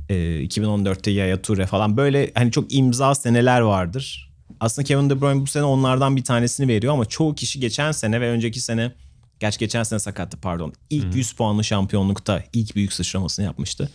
[0.09, 4.31] Ee, 2014'te Yaya Toure falan böyle hani çok imza seneler vardır.
[4.59, 8.21] Aslında Kevin De Bruyne bu sene onlardan bir tanesini veriyor ama çoğu kişi geçen sene
[8.21, 8.91] ve önceki sene
[9.39, 10.73] Gerçi geçen sene sakattı pardon.
[10.89, 13.89] İlk 100 puanlı şampiyonlukta ilk büyük sıçramasını yapmıştı.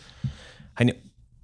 [0.74, 0.94] Hani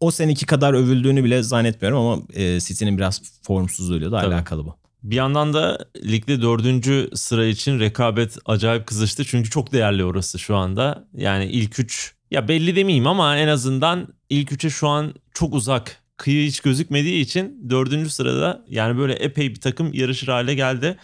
[0.00, 4.34] o seneki kadar övüldüğünü bile zannetmiyorum ama e, City'nin biraz formsuzluğuyla da Tabii.
[4.34, 4.76] alakalı bu.
[5.06, 9.24] Bir yandan da ligde dördüncü sıra için rekabet acayip kızıştı.
[9.24, 11.08] Çünkü çok değerli orası şu anda.
[11.14, 16.02] Yani ilk üç ya belli demeyeyim ama en azından ilk üçe şu an çok uzak.
[16.16, 20.96] Kıyı hiç gözükmediği için dördüncü sırada yani böyle epey bir takım yarışır hale geldi.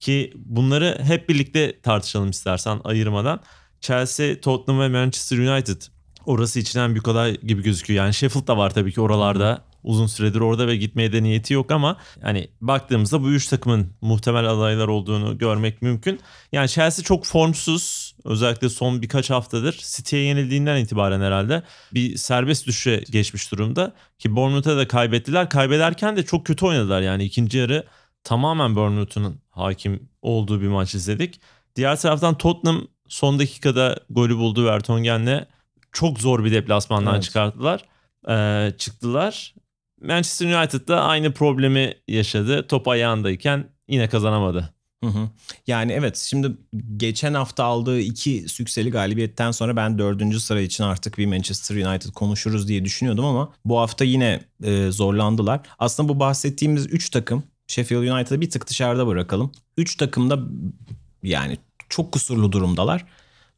[0.00, 3.40] Ki bunları hep birlikte tartışalım istersen ayırmadan.
[3.80, 5.82] Chelsea, Tottenham ve Manchester United
[6.26, 8.04] orası için en büyük aday gibi gözüküyor.
[8.04, 9.67] Yani Sheffield da var tabii ki oralarda.
[9.82, 14.46] Uzun süredir orada ve gitmeye de niyeti yok ama yani baktığımızda bu üç takımın muhtemel
[14.46, 16.20] adaylar olduğunu görmek mümkün.
[16.52, 18.14] Yani Chelsea çok formsuz.
[18.24, 21.62] Özellikle son birkaç haftadır City'ye yenildiğinden itibaren herhalde
[21.94, 23.94] bir serbest düşüşe geçmiş durumda.
[24.18, 25.48] Ki Bournemouth'a da kaybettiler.
[25.50, 27.00] Kaybederken de çok kötü oynadılar.
[27.00, 27.86] Yani ikinci yarı
[28.24, 31.40] tamamen Bournemouth'un hakim olduğu bir maç izledik.
[31.76, 35.46] Diğer taraftan Tottenham son dakikada golü buldu Vertonghen'le.
[35.92, 37.22] Çok zor bir deplasmandan Evet.
[37.22, 37.84] çıkarttılar.
[38.28, 39.54] Ee, çıktılar.
[40.02, 42.66] Manchester United da aynı problemi yaşadı.
[42.66, 44.74] Top ayağındayken yine kazanamadı.
[45.04, 45.28] Hı hı.
[45.66, 46.56] Yani evet şimdi
[46.96, 52.10] geçen hafta aldığı iki sükseli galibiyetten sonra ben dördüncü sıra için artık bir Manchester United
[52.10, 55.60] konuşuruz diye düşünüyordum ama bu hafta yine e, zorlandılar.
[55.78, 59.52] Aslında bu bahsettiğimiz üç takım Sheffield United'ı bir tık dışarıda bırakalım.
[59.76, 60.38] Üç takım da
[61.22, 63.06] yani çok kusurlu durumdalar.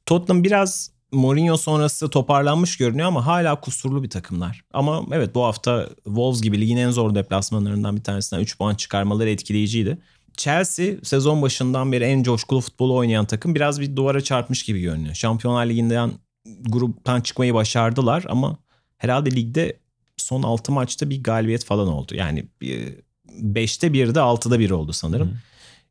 [0.07, 4.65] Tottenham biraz Mourinho sonrası toparlanmış görünüyor ama hala kusurlu bir takımlar.
[4.73, 9.31] Ama evet bu hafta Wolves gibi ligin en zor deplasmanlarından bir tanesinden 3 puan çıkarmaları
[9.31, 9.99] etkileyiciydi.
[10.37, 15.15] Chelsea sezon başından beri en coşkulu futbolu oynayan takım biraz bir duvara çarpmış gibi görünüyor.
[15.15, 16.13] Şampiyonlar Ligi'nden
[16.61, 18.57] gruptan çıkmayı başardılar ama
[18.99, 19.77] herhalde ligde
[20.17, 22.15] son 6 maçta bir galibiyet falan oldu.
[22.15, 25.29] Yani 5'te 1'de 6'da 1 oldu sanırım.
[25.29, 25.35] Hı.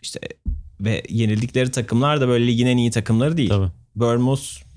[0.02, 0.20] İşte
[0.80, 3.50] ve yenildikleri takımlar da böyle ligin en iyi takımları değil.
[3.50, 3.72] Tabii.
[3.96, 4.69] Bournemouth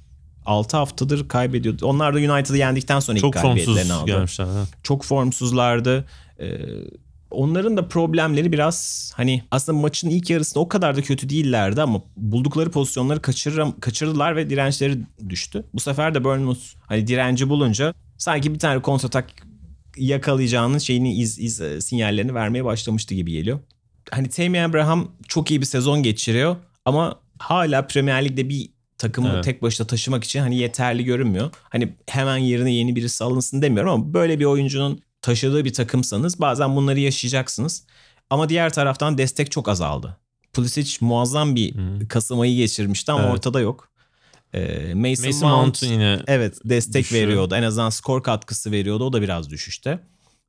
[0.47, 1.87] 6 haftadır kaybediyordu.
[1.87, 4.07] Onlar da United'ı yendikten sonra Çok ilk galibiyetlerini aldı.
[4.07, 4.45] gelmişler.
[4.45, 4.65] ha.
[4.83, 6.05] Çok formsuzlardı.
[6.41, 6.47] Ee,
[7.31, 12.03] Onların da problemleri biraz hani aslında maçın ilk yarısında o kadar da kötü değillerdi ama
[12.17, 15.65] buldukları pozisyonları kaçırır, kaçırdılar ve dirençleri düştü.
[15.75, 19.27] Bu sefer de Bournemouth hani direnci bulunca sanki bir tane kontratak
[19.97, 23.59] yakalayacağının şeyini iz, iz e, sinyallerini vermeye başlamıştı gibi geliyor.
[24.11, 28.71] Hani Tammy Abraham çok iyi bir sezon geçiriyor ama hala Premier Lig'de bir
[29.03, 29.45] takımı Evet.
[29.45, 31.51] tek başına taşımak için hani yeterli görünmüyor.
[31.63, 36.77] Hani hemen yerine yeni birisi alınsın demiyorum ama böyle bir oyuncunun taşıdığı bir takımsanız bazen
[36.77, 37.85] bunları yaşayacaksınız.
[38.31, 40.17] Ama diğer taraftan destek çok azaldı.
[40.53, 42.09] Pulisic muazzam bir Hı.
[42.09, 43.33] Kasım ayı geçirmişti ama Evet.
[43.33, 43.89] ortada yok.
[44.55, 47.23] Ee, Mason, Mason Mount, Mount'un yine evet destek düşüşü.
[47.27, 47.55] veriyordu.
[47.55, 49.05] En azından skor katkısı veriyordu.
[49.05, 49.99] O da biraz düşüşte.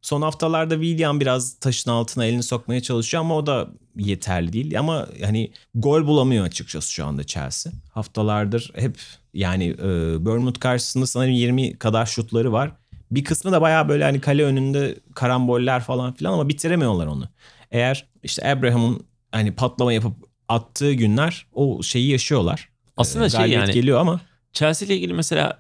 [0.04, 4.80] Son haftalarda William biraz taşın altına elini sokmaya çalışıyor ama o da yeterli değil.
[4.80, 7.74] Ama hani gol bulamıyor açıkçası şu anda Chelsea.
[7.94, 8.98] Haftalardır hep
[9.34, 9.86] yani e,
[10.26, 12.72] Bournemouth karşısında sanırım 20 kadar şutları var.
[13.12, 17.30] Bir kısmı da bayağı böyle hani kale önünde karamboller falan filan ama bitiremiyorlar onu.
[17.72, 20.14] Eğer işte Abraham'ın hani patlama yapıp
[20.48, 22.70] attığı günler o şeyi yaşıyorlar.
[22.98, 24.22] aslında Ee, şey yani geliyor ama
[24.54, 25.58] Chelsea ile ilgili mesela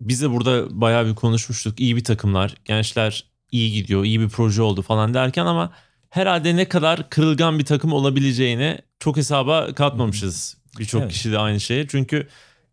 [0.00, 1.80] biz de burada bayağı bir konuşmuştuk.
[1.80, 5.72] İyi bir takımlar, gençler iyi gidiyor, iyi bir proje oldu falan derken ama
[6.10, 10.56] herhalde ne kadar kırılgan bir takım olabileceğini çok hesaba katmamışız.
[10.78, 11.12] Birçok Evet.
[11.12, 11.86] kişi de aynı şeye.
[11.88, 12.28] Çünkü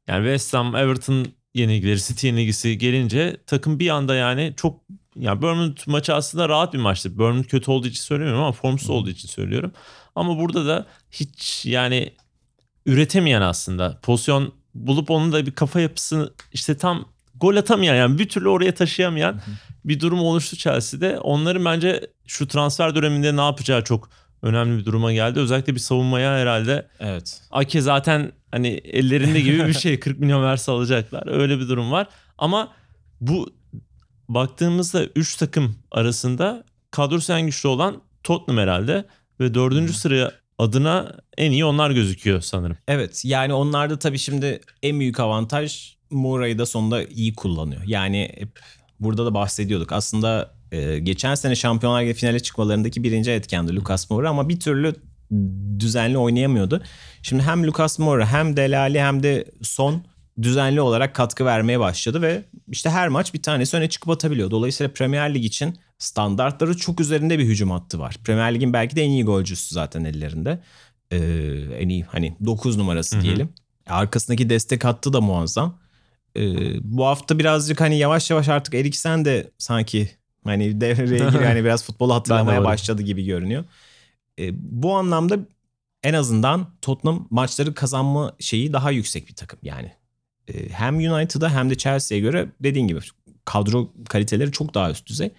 [0.07, 4.81] yani West Ham, Everton yenilgileri, City yenilgisi gelince takım bir anda yani çok
[5.15, 7.17] yani Bournemouth maçı aslında rahat bir maçtı.
[7.17, 9.71] Bournemouth kötü olduğu için söylemiyorum ama formsuz olduğu için söylüyorum.
[10.15, 12.13] Ama burada da hiç yani
[12.85, 13.99] üretemeyen aslında.
[14.01, 17.05] Pozisyon bulup onun da bir kafa yapısını işte tam
[17.41, 19.41] gol atamayan yani bir türlü oraya taşıyamayan
[19.85, 21.19] bir durum oluştu Chelsea'de.
[21.19, 24.09] Onların bence şu transfer döneminde ne yapacağı çok
[24.41, 25.39] önemli bir duruma geldi.
[25.39, 27.41] Özellikle bir savunmaya herhalde evet.
[27.51, 31.27] Ake zaten hani ellerinde gibi bir şey 40 milyon verse alacaklar.
[31.27, 32.07] Öyle bir durum var.
[32.37, 32.71] Ama
[33.21, 33.53] bu
[34.29, 39.05] baktığımızda 3 takım arasında kadrosu en güçlü olan Tottenham herhalde
[39.39, 42.77] ve dördüncü sıraya adına en iyi onlar gözüküyor sanırım.
[42.87, 47.81] Evet yani onlarda tabii şimdi en büyük avantaj Moura'yı da sonunda iyi kullanıyor.
[47.85, 48.59] Yani hep
[48.99, 49.91] burada da bahsediyorduk.
[49.91, 54.95] Aslında e, geçen sene Şampiyonlar Ligi finale çıkmalarındaki birinci etkendi Lucas Moura ama bir türlü
[55.79, 56.83] düzenli oynayamıyordu.
[57.21, 60.03] Şimdi hem Lucas Moura hem Delali hem de Son
[60.41, 64.51] düzenli olarak katkı vermeye başladı ve işte her maç bir tanesi öne çıkıp atabiliyor.
[64.51, 68.15] Dolayısıyla Premier Lig için standartları çok üzerinde bir hücum hattı var.
[68.23, 70.59] Premier Lig'in belki de en iyi golcüsü zaten ellerinde.
[71.11, 71.17] Ee,
[71.79, 73.23] en iyi hani 9 numarası Hı hı.
[73.23, 73.49] diyelim.
[73.87, 75.79] Arkasındaki destek hattı da muazzam.
[76.37, 80.09] Ee, bu hafta birazcık hani yavaş yavaş artık Eriksen de sanki
[80.43, 81.43] hani devreye giriyor.
[81.43, 83.63] hani biraz futbolu hatırlamaya başladı gibi görünüyor.
[84.39, 85.39] Ee, bu anlamda
[86.03, 89.91] en azından Tottenham maçları kazanma şeyi daha yüksek bir takım yani.
[90.47, 92.99] Ee, hem United'a hem de Chelsea'ye göre dediğin gibi
[93.45, 95.31] kadro kaliteleri çok daha üst düzey.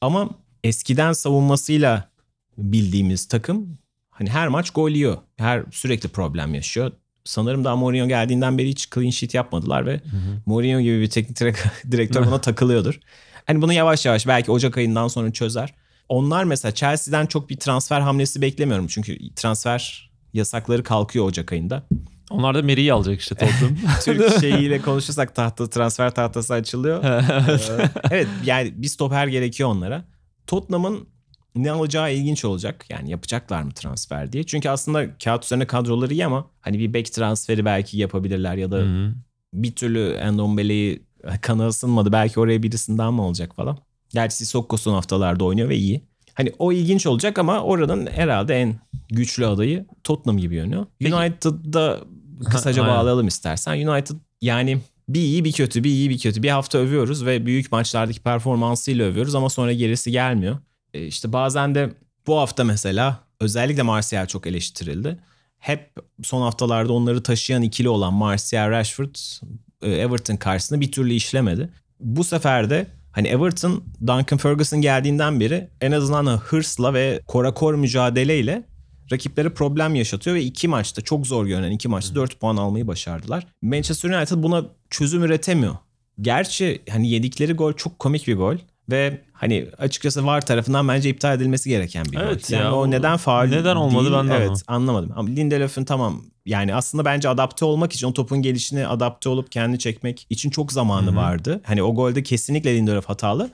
[0.00, 0.30] Ama
[0.64, 2.10] eskiden savunmasıyla
[2.58, 3.78] bildiğimiz takım
[4.10, 5.18] hani her maç gol yiyor.
[5.36, 6.92] Her sürekli problem yaşıyor.
[7.28, 10.00] Sanırım daha Mourinho geldiğinden beri hiç clean sheet yapmadılar ve
[10.46, 13.00] Mourinho gibi bir teknik direk- direktör buna takılıyordur.
[13.46, 15.74] Hani bunu yavaş yavaş belki Ocak ayından sonra çözer.
[16.08, 18.86] Onlar mesela Chelsea'den çok bir transfer hamlesi beklemiyorum.
[18.86, 21.82] Çünkü transfer yasakları kalkıyor Ocak ayında.
[22.30, 23.76] Onlar da Meri'yi alacak işte Tottenham.
[24.04, 27.04] Türk şeyiyle konuşursak tahta transfer tahtası açılıyor.
[27.04, 30.04] Ee, evet yani bir stoper gerekiyor onlara.
[30.46, 31.08] Tottenham'ın
[31.56, 32.84] ne alacağı ilginç olacak.
[32.88, 34.44] Yani yapacaklar mı transfer diye.
[34.44, 38.76] Çünkü aslında kağıt üzerine kadroları iyi ama hani bir bek transferi belki yapabilirler ya da
[38.76, 39.14] Hı hı.
[39.54, 41.02] bir türlü Endombele'yi
[41.40, 42.12] kanı ısınmadı.
[42.12, 43.78] Belki oraya birisinden mi olacak falan.
[44.10, 46.02] Gerçi Sissoko son haftalarda oynuyor ve iyi.
[46.34, 48.74] Hani o ilginç olacak ama oranın herhalde en
[49.08, 50.72] güçlü adayı Tottenham gibi.
[50.98, 52.00] Peki- United'da
[52.50, 53.86] kısaca bağlayalım istersen.
[53.88, 54.78] United yani
[55.08, 56.42] bir iyi bir kötü bir iyi bir kötü.
[56.42, 60.56] Bir hafta övüyoruz ve büyük maçlardaki performansıyla övüyoruz ama sonra gerisi gelmiyor.
[60.98, 61.90] E işte bazen de
[62.26, 65.18] bu hafta mesela özellikle Martial çok eleştirildi.
[65.58, 65.90] Hep
[66.22, 69.14] son haftalarda onları taşıyan ikili olan Martial Rashford
[69.82, 71.70] e, Everton karşısında bir türlü işlemedi.
[72.00, 78.64] Bu sefer de hani Everton Duncan Ferguson geldiğinden beri en azından hırsla ve korakor mücadeleyle
[79.12, 83.46] rakiplere problem yaşatıyor ve iki maçta çok zor görünen iki maçta 4 puan almayı başardılar.
[83.62, 85.76] Manchester United buna çözüm üretemiyor.
[86.20, 88.56] Gerçi hani yedikleri gol çok komik bir gol
[88.90, 92.54] ve hani açıkçası VAR tarafından bence iptal edilmesi gereken bir Evet gol.
[92.54, 95.12] Yani ya, o neden faul neden olmadı değil, ben de Evet anlamadım.
[95.16, 99.78] Ama Lindelöf'ün tamam yani aslında bence adapte olmak için o topun gelişine adapte olup kendini
[99.78, 101.16] çekmek için çok zamanı Hı hı.
[101.16, 101.60] vardı.
[101.64, 103.50] Hani o golde kesinlikle Lindelöf hatalı.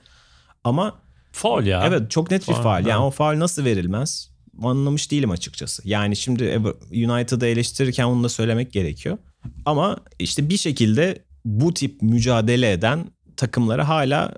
[0.65, 0.95] Ama
[1.33, 1.85] Faul ya.
[1.87, 2.87] Evet çok net bir Faul.
[2.87, 3.01] Yani evet.
[3.01, 4.31] o faul nasıl verilmez?
[4.63, 5.83] Anlamış değilim açıkçası.
[5.89, 6.61] Yani şimdi
[6.91, 9.19] United'ı eleştirirken onu da söylemek gerekiyor.
[9.67, 13.05] Ama işte bir şekilde bu tip mücadele eden
[13.37, 14.35] takımlara hala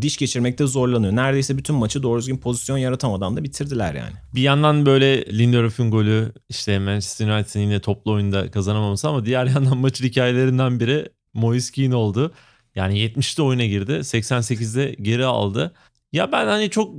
[0.00, 1.16] diş geçirmekte zorlanıyor.
[1.16, 4.12] Neredeyse bütün maçı doğru düzgün pozisyon yaratamadan da bitirdiler yani.
[4.34, 9.78] Bir yandan böyle Lindelöf'ün golü işte Manchester United'ın yine toplu oyunda kazanamaması ama diğer yandan
[9.78, 12.32] maçın hikayelerinden biri Moise Keane oldu.
[12.74, 13.92] Yani 70'te oyuna girdi.
[13.92, 15.74] 88'de geri aldı.
[16.12, 16.94] Ya ben hani çok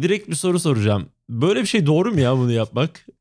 [0.00, 1.08] direkt bir soru soracağım.
[1.28, 3.06] Böyle bir şey doğru mu ya bunu yapmak?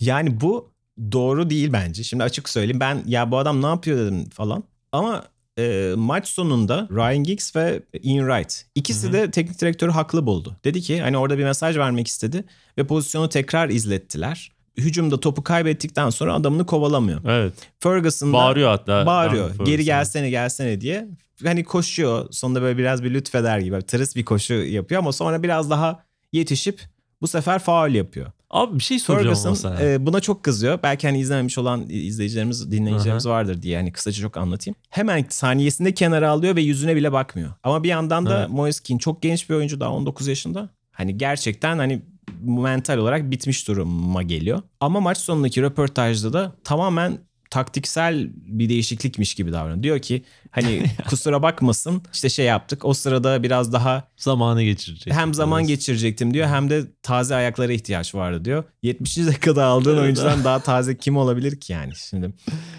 [0.00, 0.72] Yani bu
[1.12, 2.02] doğru değil bence.
[2.02, 4.64] Şimdi açık söyleyeyim ben ya bu adam ne yapıyor dedim falan.
[4.92, 5.24] Ama
[5.58, 9.12] e, maç sonunda Ryan Giggs ve Ian Wright ikisi Hı hı.
[9.12, 10.56] de teknik direktörü haklı buldu.
[10.64, 12.44] Dedi ki hani orada bir mesaj vermek istedi
[12.78, 14.50] ve pozisyonu tekrar izlettiler.
[14.76, 17.20] Hücumda topu kaybettikten sonra adamını kovalamıyor.
[17.24, 17.52] Evet.
[17.80, 19.06] Ferguson Bağırıyor hatta.
[19.06, 19.44] bağırıyor.
[19.48, 19.66] Ferguson.
[19.66, 21.08] Geri gelsene gelsene diye.
[21.44, 22.26] Hani koşuyor.
[22.30, 23.82] Sonunda böyle biraz bir lütfeder gibi.
[23.82, 26.80] Tırıs bir koşu yapıyor ama sonra biraz daha yetişip
[27.20, 28.26] bu sefer faul yapıyor.
[28.54, 29.82] Abi bir şey soracağım Ferguson sana.
[29.82, 30.78] e, buna çok kızıyor.
[30.82, 34.76] Belki hani izlememiş olan izleyicilerimiz, dinleyicilerimiz vardır diye hani kısaca çok anlatayım.
[34.90, 37.50] Hemen saniyesinde kenara alıyor ve yüzüne bile bakmıyor.
[37.62, 38.50] Ama bir yandan da Evet.
[38.50, 40.68] Moise Keane çok genç bir oyuncu daha 19 yaşında.
[40.92, 42.02] Hani gerçekten hani
[42.42, 44.62] mental olarak bitmiş duruma geliyor.
[44.80, 47.18] Ama maç sonundaki röportajda da tamamen
[47.54, 49.82] taktiksel bir değişiklikmiş gibi davranıyor.
[49.82, 52.84] Diyor ki hani kusura bakmasın işte şey yaptık.
[52.84, 55.12] O sırada biraz daha Zamanı geçirecek.
[55.14, 55.68] hem zaman Evet.
[55.68, 58.64] geçirecektim diyor hem de taze ayaklara ihtiyaç vardı diyor.
[58.82, 59.16] 70.
[59.18, 60.02] dakikada aldığın Evet.
[60.02, 62.30] oyuncudan daha taze kim olabilir ki yani şimdi.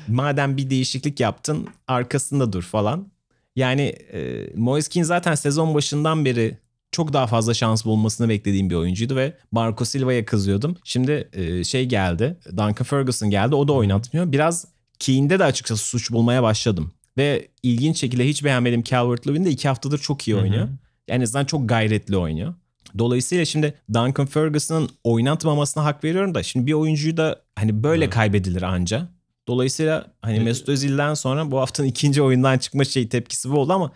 [0.08, 3.08] Madem bir değişiklik yaptın arkasında dur falan.
[3.56, 3.82] Yani
[4.14, 6.58] e, Moise Keane zaten sezon başından beri
[6.96, 10.78] çok daha fazla şans bulmasını beklediğim bir oyuncuydu ve Marco Silva'ya kızıyordum.
[10.84, 14.32] Şimdi e, şey geldi Duncan Ferguson geldi o da oynatmıyor.
[14.32, 14.66] Biraz
[15.00, 16.92] Keane'de de açıkçası suç bulmaya başladım.
[17.18, 20.44] Ve ilginç şekilde hiç beğenmedim Calvert-Lewin de iki haftadır çok iyi Hı hı.
[20.44, 20.68] oynuyor.
[21.08, 22.54] En azından çok gayretli oynuyor.
[22.98, 28.14] Dolayısıyla şimdi Duncan Ferguson'ın oynatmamasına hak veriyorum da şimdi bir oyuncuyu da hani böyle Evet.
[28.14, 29.08] kaybedilir anca.
[29.48, 33.92] Dolayısıyla hani Mesut Özil'den sonra bu haftanın ikinci oyundan çıkma şey tepkisi bu oldu ama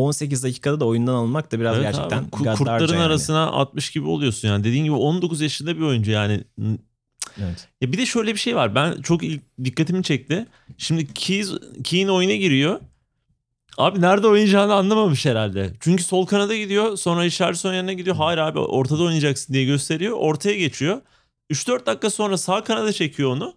[0.00, 3.02] 18 dakikada da oyundan alınmak da biraz Evet gerçekten abi, kurtların yani.
[3.02, 4.64] arasına 60 gibi oluyorsun yani.
[4.64, 6.44] Dediğin gibi 19 yaşında bir oyuncu yani.
[7.38, 7.68] Evet.
[7.80, 8.74] Ya bir de şöyle bir şey var.
[8.74, 10.46] Ben çok ilk dikkatimi çekti.
[10.78, 11.50] Şimdi Keys,
[11.84, 12.80] Keane oyuna giriyor.
[13.78, 15.72] Abi nerede oynayacağını anlamamış herhalde.
[15.80, 16.96] Çünkü sol kanada gidiyor.
[16.96, 18.16] Sonra Richarlison yanına gidiyor.
[18.16, 20.16] Hayır abi ortada oynayacaksın diye gösteriyor.
[20.20, 21.00] Ortaya geçiyor.
[21.50, 23.54] 3-4 dakika sonra sağ kanada çekiyor onu.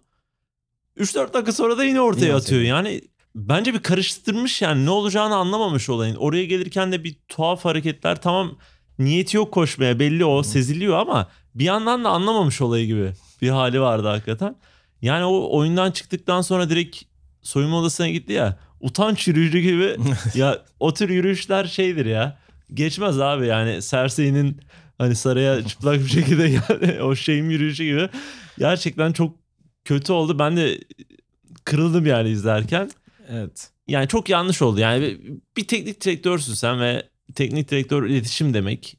[0.98, 2.62] 3-4 dakika sonra da yine ortaya Yine atıyor.
[2.62, 3.00] Yani
[3.34, 6.16] bence bir karıştırmış yani ne olacağını anlamamış olayın.
[6.16, 8.58] Oraya gelirken de bir tuhaf hareketler tamam
[8.98, 13.12] niyeti yok koşmaya belli o seziliyor ama bir yandan da anlamamış olayı gibi
[13.42, 14.56] bir hali vardı hakikaten.
[15.02, 17.02] Yani o oyundan çıktıktan sonra direkt
[17.42, 19.96] soyunma odasına gitti ya utanç yürüyüşü gibi
[20.34, 22.38] ya o tür yürüyüşler şeydir ya
[22.74, 24.60] geçmez abi yani Cersei'nin
[24.98, 28.08] hani saraya çıplak bir şekilde yani o şeyim yürüyüşü gibi
[28.58, 29.36] gerçekten çok
[29.84, 30.38] kötü oldu.
[30.38, 30.80] Ben de
[31.64, 32.90] kırıldım yani izlerken.
[33.28, 33.70] Evet.
[33.88, 34.80] Yani çok yanlış oldu.
[34.80, 35.18] Yani
[35.56, 38.96] bir- teknik direktörsün sen ve teknik direktör iletişim demek.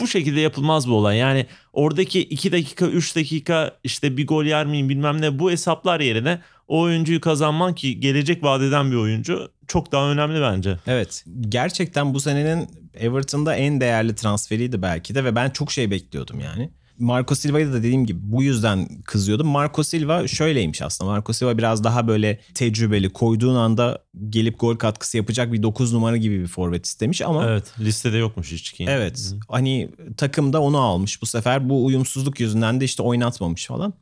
[0.00, 1.16] Bu şekilde yapılmaz bu olay.
[1.18, 6.00] Yani oradaki 2 dakika 3 dakika işte bir gol yer miyim bilmem ne bu hesaplar
[6.00, 10.76] yerine o oyuncuyu kazanman ki gelecek vadeden bir oyuncu çok daha önemli bence.
[10.86, 11.24] Evet.
[11.48, 16.70] Gerçekten bu senenin Everton'da en değerli transferiydi belki de ve ben çok şey bekliyordum yani.
[17.00, 19.46] Marco Silva'yı da dediğim gibi bu yüzden kızıyordum.
[19.46, 21.10] Marco Silva şöyleymiş aslında.
[21.10, 23.10] Marco Silva biraz daha böyle tecrübeli.
[23.10, 23.98] Koyduğun anda
[24.30, 28.52] gelip gol katkısı yapacak bir 9 numara gibi bir forvet istemiş ama Evet listede yokmuş
[28.52, 28.86] hiç ki.
[28.88, 29.34] Evet.
[29.48, 31.22] Hani takım da onu almış.
[31.22, 33.94] Bu sefer bu uyumsuzluk yüzünden de işte oynatmamış falan.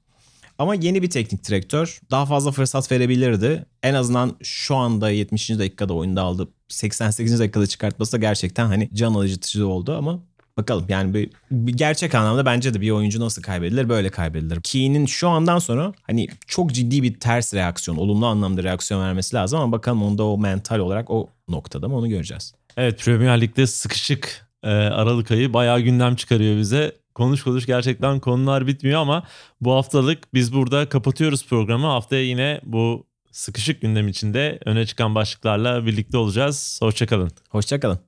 [0.58, 3.66] Ama yeni bir teknik direktör daha fazla fırsat verebilirdi.
[3.82, 5.50] En azından şu anda 70.
[5.50, 6.48] dakikada oyunda aldı.
[6.68, 7.40] 88.
[7.40, 10.20] dakikada çıkartması da gerçekten hani can alıcı oldu ama
[10.58, 14.60] bakalım yani bir, bir gerçek anlamda bence de bir oyuncu nasıl kaybedilir böyle kaybedilir.
[14.62, 19.60] Keane'in şu andan sonra hani çok ciddi bir ters reaksiyon, olumlu anlamda reaksiyon vermesi lazım
[19.60, 22.54] ama bakalım onda o mental olarak o noktada mı onu göreceğiz.
[22.76, 26.96] Evet Premier Lig'de sıkışık e, Aralık ayı bayağı gündem çıkarıyor bize.
[27.14, 29.22] Konuş konuş gerçekten konular bitmiyor ama
[29.60, 31.86] bu haftalık biz burada kapatıyoruz programı.
[31.86, 36.78] Haftaya yine bu sıkışık gündem içinde öne çıkan başlıklarla birlikte olacağız.
[36.82, 37.30] Hoşçakalın.
[37.48, 38.07] Hoşçakalın.